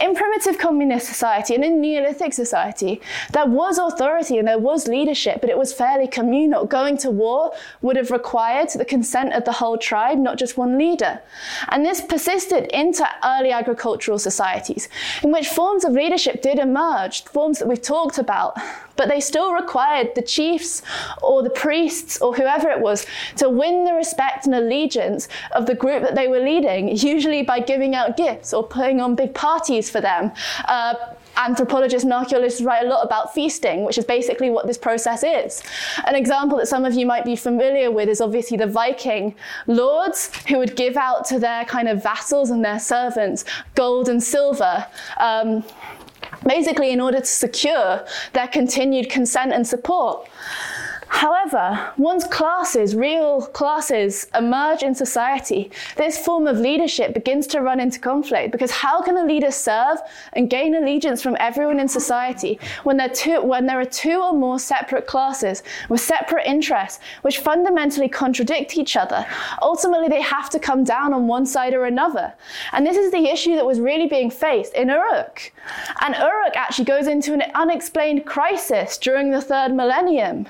[0.00, 3.00] In primitive communist society and in Neolithic society,
[3.32, 6.64] there was authority and there was leadership, but it was fairly communal.
[6.64, 10.78] Going to war would have required the consent of the whole tribe, not just one
[10.78, 11.20] leader.
[11.68, 14.88] And this persisted into early agricultural societies,
[15.22, 18.56] in which forms of leadership did emerge, forms that we've talked about,
[18.98, 20.82] but they still required the chiefs
[21.22, 25.74] or the priests or whoever it was to win the respect and allegiance of the
[25.74, 29.88] group that they were leading, usually by giving out gifts or putting on big parties
[29.88, 30.32] for them.
[30.66, 30.94] Uh,
[31.38, 35.62] anthropologists and archaeologists write a lot about feasting, which is basically what this process is.
[36.06, 39.34] An example that some of you might be familiar with is obviously the Viking
[39.66, 43.44] lords who would give out to their kind of vassals and their servants
[43.76, 44.84] gold and silver.
[45.18, 45.64] Um,
[46.46, 50.28] basically, in order to secure their continued consent and support.
[51.08, 57.80] However, once classes, real classes, emerge in society, this form of leadership begins to run
[57.80, 59.98] into conflict because how can a leader serve
[60.34, 64.58] and gain allegiance from everyone in society when, two, when there are two or more
[64.58, 69.26] separate classes with separate interests which fundamentally contradict each other?
[69.62, 72.34] Ultimately, they have to come down on one side or another.
[72.72, 75.52] And this is the issue that was really being faced in Uruk.
[76.02, 80.46] And Uruk actually goes into an unexplained crisis during the third millennium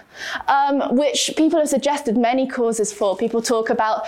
[0.48, 3.16] um, which people have suggested many causes for.
[3.16, 4.06] People talk about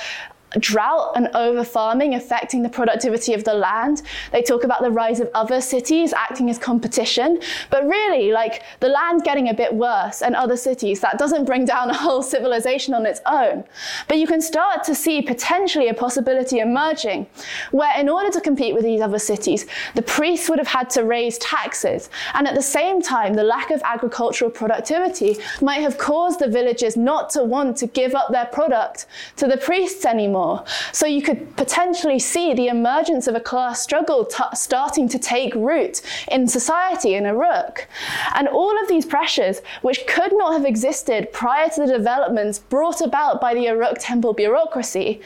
[0.58, 4.02] drought and over farming affecting the productivity of the land.
[4.32, 7.40] They talk about the rise of other cities acting as competition.
[7.70, 11.64] But really, like the land getting a bit worse and other cities, that doesn't bring
[11.64, 13.64] down a whole civilization on its own.
[14.08, 17.26] But you can start to see potentially a possibility emerging
[17.70, 21.04] where, in order to compete with these other cities, the priests would have had to
[21.04, 22.10] raise taxes.
[22.34, 26.96] And at the same time, the lack of agricultural productivity might have caused the villagers
[26.96, 30.64] not to want to give up their product to the priests anymore anymore.
[30.92, 35.54] So you could potentially see the emergence of a class struggle t- starting to take
[35.54, 37.86] root in society in Uruk.
[38.34, 43.00] And all of these pressures, which could not have existed prior to the developments brought
[43.00, 45.20] about by the Uruk temple bureaucracy,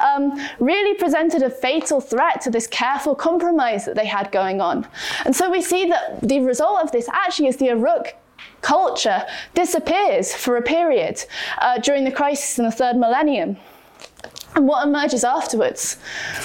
[0.00, 4.86] um, really presented a fatal threat to this careful compromise that they had going on.
[5.24, 8.14] And so we see that the result of this actually is the Uruk
[8.60, 11.24] culture disappears for a period
[11.58, 13.56] uh, during the crisis in the third millennium.
[14.58, 15.98] And what emerges afterwards?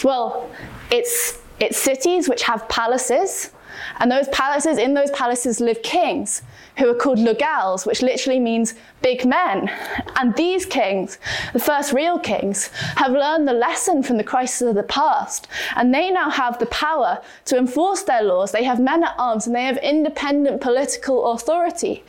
[0.03, 0.47] Well,
[0.91, 3.49] it's, it's cities which have palaces,
[3.97, 6.43] and those palaces, in those palaces live kings
[6.77, 9.69] who are called Lugals, which literally means big men.
[10.15, 11.19] And these kings,
[11.51, 15.47] the first real kings, have learned the lesson from the crisis of the past.
[15.75, 18.51] And they now have the power to enforce their laws.
[18.51, 22.03] They have men at arms and they have independent political authority.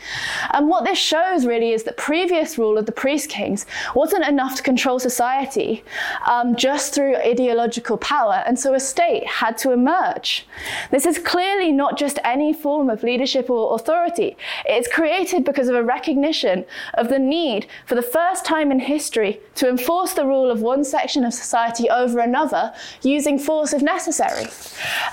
[0.53, 4.55] And what this shows really is that previous rule of the priest kings wasn't enough
[4.57, 5.83] to control society
[6.27, 8.45] um, just through ideological power.
[8.47, 10.47] And so a state had to emerge.
[10.93, 14.37] This is clearly not just any form of leadership or authority.
[14.65, 19.41] It's created because of a recognition of the need for the first time in history
[19.55, 22.73] to enforce the rule of one section of society over another
[23.03, 24.45] using force if necessary.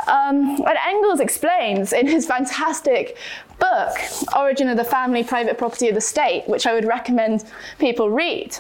[0.07, 3.17] Um, and Engels explains in his fantastic
[3.59, 3.97] book,
[4.36, 7.45] Origin of the Family, Private Property of the State, which I would recommend
[7.80, 8.57] people read.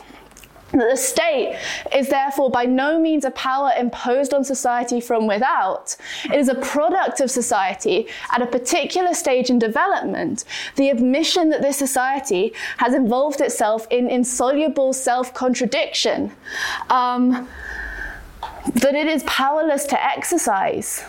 [0.71, 1.57] The state
[1.93, 5.95] is therefore by no means a power imposed on society from without.
[6.25, 10.45] It is a product of society at a particular stage in development.
[10.77, 16.31] The admission that this society has involved itself in insoluble self contradiction,
[16.89, 17.47] um,
[18.75, 21.03] that it is powerless to exercise.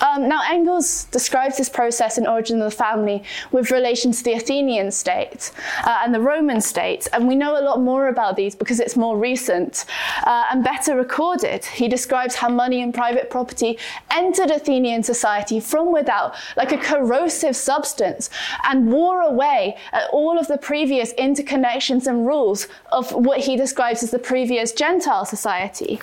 [0.00, 3.22] Um, now, Engels describes this process in Origin of the Family
[3.52, 5.52] with relation to the Athenian state
[5.84, 8.96] uh, and the Roman state, and we know a lot more about these because it's
[8.96, 9.86] more recent
[10.24, 11.64] uh, and better recorded.
[11.64, 13.78] He describes how money and private property
[14.10, 18.30] entered Athenian society from without, like a corrosive substance,
[18.68, 24.02] and wore away at all of the previous interconnections and rules of what he describes
[24.02, 26.00] as the previous Gentile society.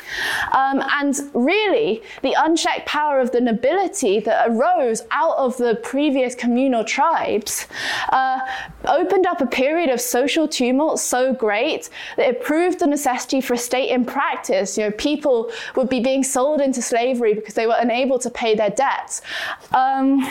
[0.53, 5.75] Um, and really, the unchecked power of the nobility nobility that arose out of the
[5.83, 7.67] previous communal tribes
[8.09, 8.39] uh,
[8.85, 13.53] opened up a period of social tumult so great that it proved the necessity for
[13.53, 14.77] a state in practice.
[14.77, 18.55] You know, people would be being sold into slavery because they were unable to pay
[18.55, 19.21] their debts.
[19.71, 20.27] Um,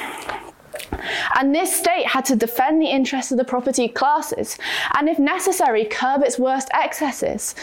[1.39, 4.59] And this state had to defend the interests of the property classes
[4.97, 7.55] and, if necessary, curb its worst excesses.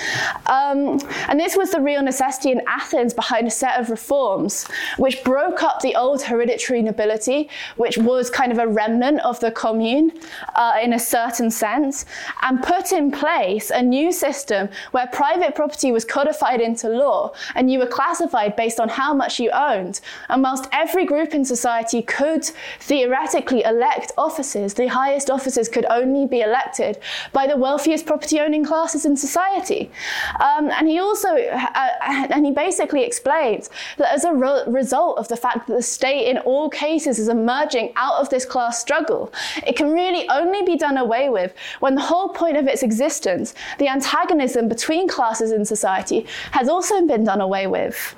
[0.48, 4.66] Um, and this was the real necessity in Athens behind a set of reforms
[4.98, 9.52] which broke up the old hereditary nobility, which was kind of a remnant of the
[9.52, 10.12] commune
[10.56, 12.06] uh, in a certain sense,
[12.41, 17.72] and put in place a new system where private property was codified into law and
[17.72, 20.00] you were classified based on how much you owned.
[20.30, 22.45] And whilst every group in society could
[22.80, 27.00] theoretically elect offices, the highest offices could only be elected
[27.34, 29.92] by the wealthiest property owning classes in society.
[30.40, 31.90] Um, and he also, uh,
[32.30, 36.28] and he basically explains that as a re- result of the fact that the state
[36.30, 39.32] in all cases is emerging out of this class struggle,
[39.66, 43.54] it can really only be done away with when the whole point of its existence,
[43.80, 48.16] the antagonism between classes in society, has also been done away with.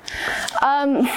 [0.62, 1.08] Um,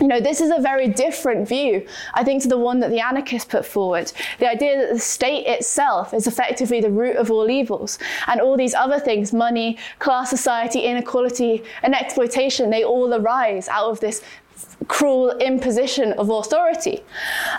[0.00, 3.00] you know, this is a very different view, I think, to the one that the
[3.04, 4.12] anarchists put forward.
[4.38, 8.56] The idea that the state itself is effectively the root of all evils, and all
[8.56, 14.22] these other things money, class society, inequality, and exploitation they all arise out of this
[14.88, 17.02] cruel imposition of authority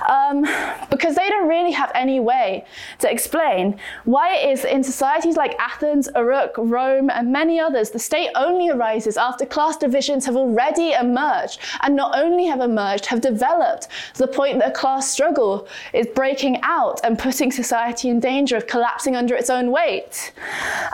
[0.09, 0.41] um,
[0.89, 2.65] because they don't really have any way
[2.99, 7.99] to explain why it is in societies like Athens, Uruk, Rome, and many others, the
[7.99, 13.21] state only arises after class divisions have already emerged, and not only have emerged, have
[13.21, 18.19] developed to the point that a class struggle is breaking out and putting society in
[18.19, 20.33] danger of collapsing under its own weight.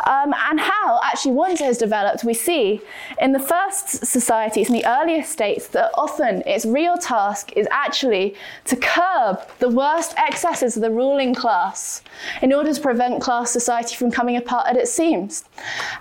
[0.08, 2.82] Um, and how, actually, once it has developed, we see
[3.20, 8.36] in the first societies, in the earliest states, that often its real task is actually
[8.66, 12.02] to curb the worst excesses of the ruling class
[12.42, 15.44] in order to prevent class society from coming apart at its seams.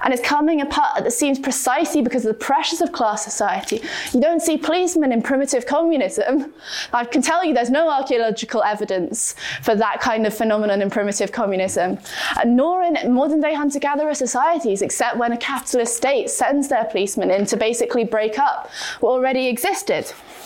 [0.03, 3.83] And it's coming apart at the seams precisely because of the pressures of class society.
[4.13, 6.53] You don't see policemen in primitive communism.
[6.93, 11.33] I can tell you there's no archaeological evidence for that kind of phenomenon in primitive
[11.33, 11.99] communism,
[12.45, 17.31] nor in modern day hunter gatherer societies, except when a capitalist state sends their policemen
[17.31, 20.10] in to basically break up what already existed.
[20.11, 20.40] Молодець.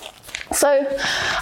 [0.53, 0.87] So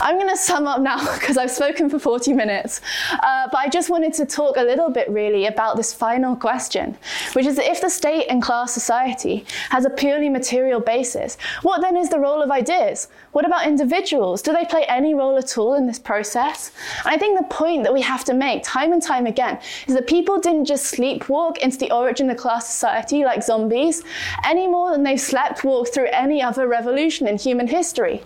[0.00, 2.80] I'm going to sum up now because I've spoken for 40 minutes.
[3.12, 6.96] Uh, but I just wanted to talk a little bit really about this final question,
[7.34, 11.96] which is if the state and class society has a purely material basis, what then
[11.96, 13.08] is the role of ideas?
[13.32, 14.40] What about individuals?
[14.42, 16.72] Do they play any role at all in this process?
[17.04, 19.94] And I think the point that we have to make time and time again is
[19.94, 24.02] that people didn't just sleepwalk into the origin of class society like zombies
[24.44, 28.22] any more than they've sleptwalked through any other revolution in human history.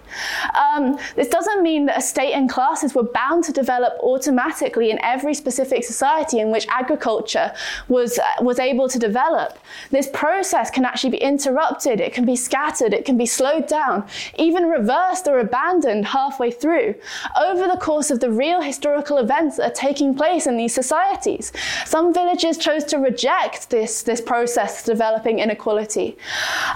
[0.56, 4.98] Um, this doesn't mean that a state and classes were bound to develop automatically in
[5.02, 7.52] every specific society in which agriculture
[7.88, 9.58] was, uh, was able to develop.
[9.90, 14.06] This process can actually be interrupted, it can be scattered, it can be slowed down,
[14.38, 16.94] even reversed or abandoned halfway through
[17.38, 21.52] over the course of the real historical events that are taking place in these societies.
[21.84, 26.16] Some villages chose to reject this, this process of developing inequality,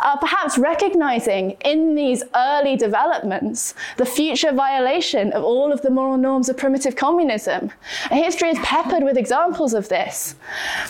[0.02, 6.16] uh, perhaps recognizing in these early developments the future violation of all of the moral
[6.16, 7.70] norms of primitive communism.
[8.10, 10.34] history is peppered with examples of this.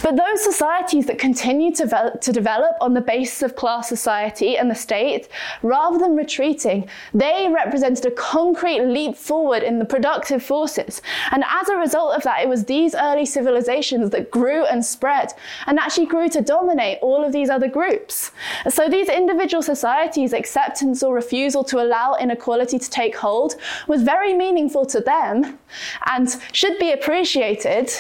[0.03, 4.57] But those societies that continue to develop, to develop on the basis of class society
[4.57, 5.29] and the state,
[5.63, 11.03] rather than retreating, they represented a concrete leap forward in the productive forces.
[11.33, 15.33] And as a result of that, it was these early civilizations that grew and spread
[15.67, 18.33] and actually grew to dominate all of these other groups.
[18.69, 23.55] So these individual societies' acceptance or refusal to allow inequality to take hold
[23.87, 25.59] was very meaningful to them
[26.07, 27.91] and should be appreciated,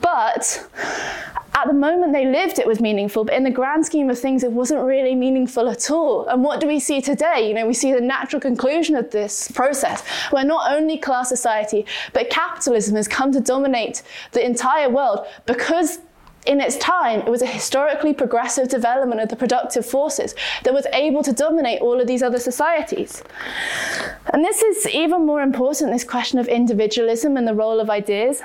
[0.00, 0.68] but
[1.56, 4.44] at the moment they lived, it was meaningful, but in the grand scheme of things,
[4.44, 6.26] it wasn't really meaningful at all.
[6.28, 7.48] And what do we see today?
[7.48, 11.86] You know, we see the natural conclusion of this process, where not only class society,
[12.12, 14.02] but capitalism has come to dominate
[14.32, 16.00] the entire world because
[16.46, 20.86] in its time, it was a historically progressive development of the productive forces that was
[20.92, 23.22] able to dominate all of these other societies.
[24.32, 28.42] And this is even more important this question of individualism and the role of ideas.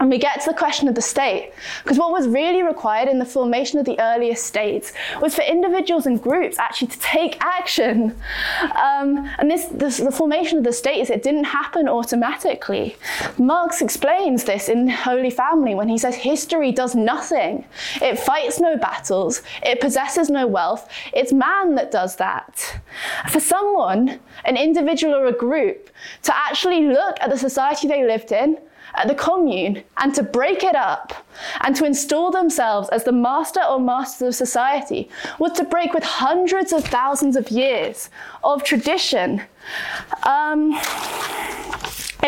[0.00, 3.18] And we get to the question of the state, because what was really required in
[3.18, 8.14] the formation of the earliest states was for individuals and groups actually to take action.
[8.60, 12.96] Um, and this, this, the formation of the states, it didn't happen automatically.
[13.38, 17.64] Marx explains this in Holy Family when he says history does nothing.
[18.00, 22.80] It fights no battles, it possesses no wealth, it's man that does that.
[23.30, 25.90] For someone, an individual or a group,
[26.22, 28.58] to actually look at the society they lived in,
[28.98, 31.12] at the commune and to break it up
[31.62, 36.02] and to install themselves as the master or masters of society was to break with
[36.02, 38.10] hundreds of thousands of years
[38.42, 39.42] of tradition.
[40.24, 40.78] Um,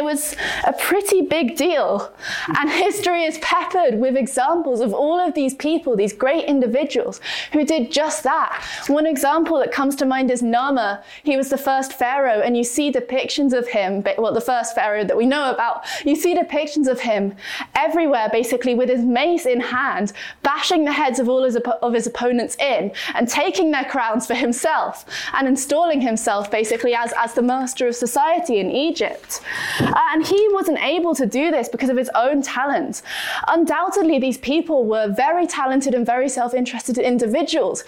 [0.01, 0.35] it was
[0.65, 2.11] a pretty big deal.
[2.59, 7.21] And history is peppered with examples of all of these people, these great individuals
[7.53, 8.65] who did just that.
[8.87, 11.03] One example that comes to mind is Narmer.
[11.23, 15.05] He was the first pharaoh, and you see depictions of him, well, the first pharaoh
[15.05, 15.85] that we know about.
[16.07, 17.35] You see depictions of him
[17.75, 22.07] everywhere, basically, with his mace in hand, bashing the heads of all his, of his
[22.07, 27.43] opponents in, and taking their crowns for himself, and installing himself basically as, as the
[27.43, 29.43] master of society in Egypt.
[29.91, 33.03] Uh, and he wasn't able to do this because of his own talent.
[33.49, 37.85] Undoubtedly, these people were very talented and very self interested individuals.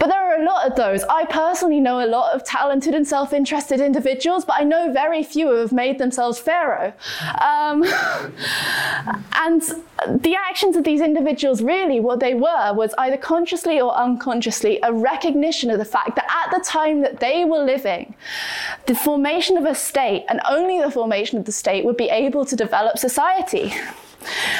[0.00, 1.04] But there are a lot of those.
[1.04, 5.22] I personally know a lot of talented and self interested individuals, but I know very
[5.22, 6.94] few who have made themselves Pharaoh.
[7.38, 7.84] Um,
[9.34, 9.62] and
[10.08, 14.90] the actions of these individuals, really, what they were, was either consciously or unconsciously a
[14.90, 18.14] recognition of the fact that at the time that they were living,
[18.86, 22.46] the formation of a state, and only the formation of the state, would be able
[22.46, 23.74] to develop society.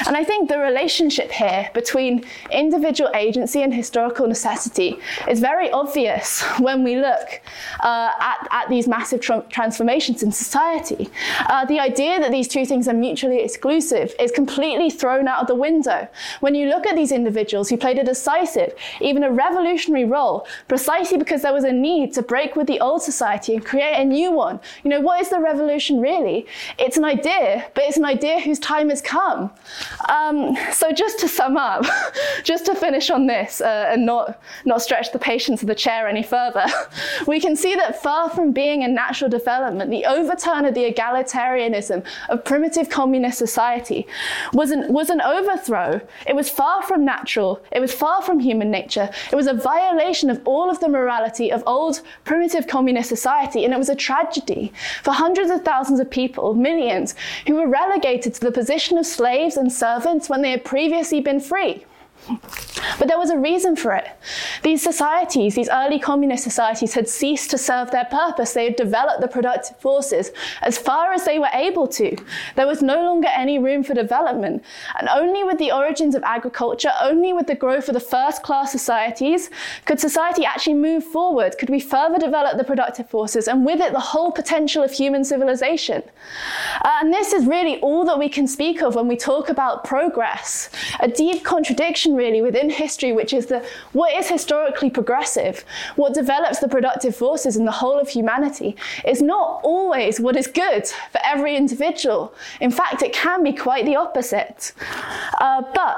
[0.07, 4.99] And I think the relationship here between individual agency and historical necessity
[5.29, 7.41] is very obvious when we look
[7.81, 11.09] uh, at, at, these massive tra- transformations in society.
[11.47, 15.47] Uh, the idea that these two things are mutually exclusive is completely thrown out of
[15.47, 16.07] the window.
[16.41, 21.19] When you look at these individuals who played a decisive, even a revolutionary role, precisely
[21.19, 24.31] because there was a need to break with the old society and create a new
[24.31, 24.61] one.
[24.85, 26.47] You know, what is the revolution really?
[26.79, 29.50] It's an idea, but it's an idea whose time has come.
[30.09, 31.85] Um, so just to sum up,
[32.45, 36.09] just to finish on this uh, and not, not stretch the patience of the chair
[36.09, 36.67] any further,
[37.27, 42.05] we can see that far from being a natural development, the overturn of the egalitarianism
[42.29, 44.07] of primitive communist society
[44.53, 46.01] was an, was an overthrow.
[46.27, 47.63] It was far from natural.
[47.73, 49.11] It was far from human nature.
[49.31, 53.75] It was a violation of all of the morality of old primitive communist society, and
[53.75, 54.73] it was a tragedy
[55.03, 57.15] for hundreds of thousands of people, millions,
[57.47, 61.21] who were relegated to the position of slaves slaves and servants when they had previously
[61.21, 61.85] been free.
[62.99, 64.09] But there was a reason for it.
[64.63, 68.53] These societies, these early communist societies, had ceased to serve their purpose.
[68.53, 70.31] They had developed the productive forces
[70.63, 72.17] as far as they were able to.
[72.57, 74.65] There was no longer any room for development.
[74.99, 78.73] And only with the origins of agriculture, only with the growth of the first class
[78.73, 79.51] societies,
[79.85, 81.57] could society actually move forward.
[81.59, 85.25] Could we further develop the productive forces and with it the whole potential of human
[85.25, 86.03] civilization?
[86.83, 89.85] Uh, and this is really all that we can speak of when we talk about
[89.85, 90.71] progress.
[91.01, 93.61] A deep contradiction really within history, which is the
[94.01, 95.57] what is historically progressive,
[96.01, 98.71] what develops the productive forces in the whole of humanity,
[99.13, 102.23] is not always what is good for every individual.
[102.67, 104.61] In fact, it can be quite the opposite.
[105.47, 105.97] Uh, but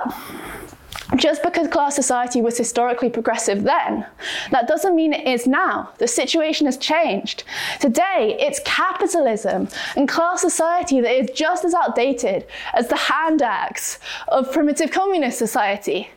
[1.17, 4.07] just because class society was historically progressive then,
[4.51, 5.91] that doesn't mean it is now.
[5.99, 7.45] The situation has changed.
[7.81, 13.99] Today, it's capitalism and class society that is just as outdated as the hand axe
[14.29, 16.09] of primitive communist society.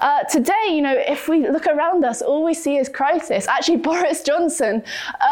[0.00, 3.46] Uh, today, you know, if we look around us, all we see is crisis.
[3.48, 4.82] Actually, Boris Johnson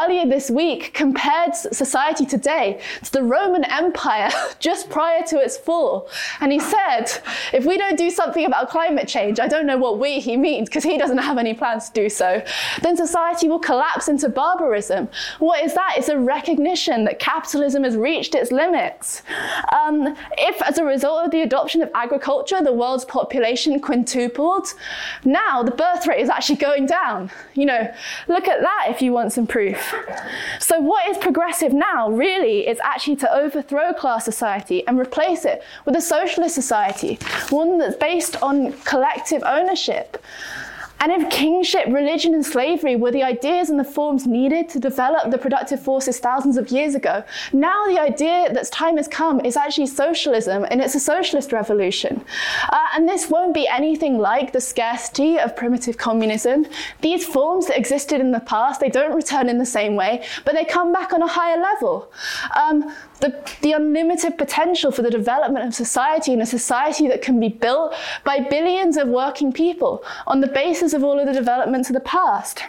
[0.02, 6.08] earlier this week compared society today to the Roman Empire just prior to its fall.
[6.40, 7.06] And he said,
[7.52, 10.68] if we don't do something about climate change, I don't know what we he means
[10.68, 12.42] because he doesn't have any plans to do so,
[12.82, 15.08] then society will collapse into barbarism.
[15.38, 15.94] What is that?
[15.96, 19.22] It's a recognition that capitalism has reached its limits.
[19.72, 24.68] Um, if, as a result of the adoption of agriculture, the world's population quintupled.
[25.24, 27.30] Now the birth rate is actually going down.
[27.54, 27.94] You know,
[28.28, 29.94] look at that if you want some proof.
[30.58, 35.62] So what is progressive now really is actually to overthrow class society and replace it
[35.84, 37.18] with a socialist society,
[37.50, 40.22] one that's based on collective ownership.
[41.02, 45.32] And if kingship, religion, and slavery were the ideas and the forms needed to develop
[45.32, 49.56] the productive forces thousands of years ago, now the idea that time has come is
[49.56, 52.24] actually socialism, and it's a socialist revolution.
[52.70, 56.66] Uh, and this won't be anything like the scarcity of primitive communism.
[57.00, 60.54] These forms that existed in the past, they don't return in the same way, but
[60.54, 62.12] they come back on a higher level.
[62.56, 67.40] Um, the, the unlimited potential for the development of society and a society that can
[67.40, 67.94] be built
[68.24, 72.00] by billions of working people on the basis of all of the developments of the
[72.00, 72.62] past.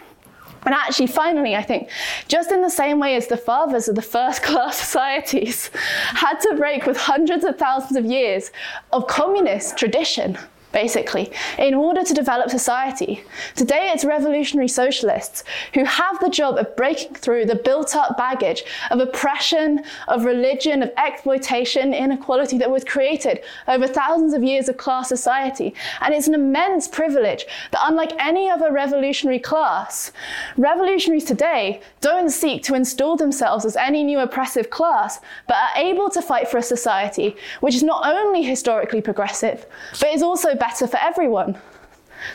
[0.64, 1.90] And actually, finally, I think,
[2.26, 6.54] just in the same way as the fathers of the first class societies had to
[6.56, 8.50] break with hundreds of thousands of years
[8.92, 10.38] of communist tradition,
[10.74, 13.24] basically, in order to develop society.
[13.54, 18.64] Today, it's revolutionary socialists who have the job of breaking through the built up baggage
[18.90, 24.76] of oppression, of religion, of exploitation, inequality that was created over thousands of years of
[24.76, 25.72] class society.
[26.00, 30.10] And it's an immense privilege that, unlike any other revolutionary class,
[30.56, 36.10] revolutionaries today don't seek to install themselves as any new oppressive class, but are able
[36.10, 39.66] to fight for a society which is not only historically progressive,
[40.00, 41.58] but is also better for everyone.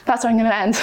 [0.05, 0.75] That's where I'm going to end.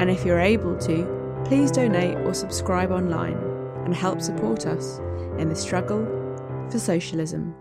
[0.00, 3.36] And if you're able to, please donate or subscribe online
[3.84, 4.98] and help support us
[5.38, 6.06] in the struggle
[6.70, 7.54] for socialism.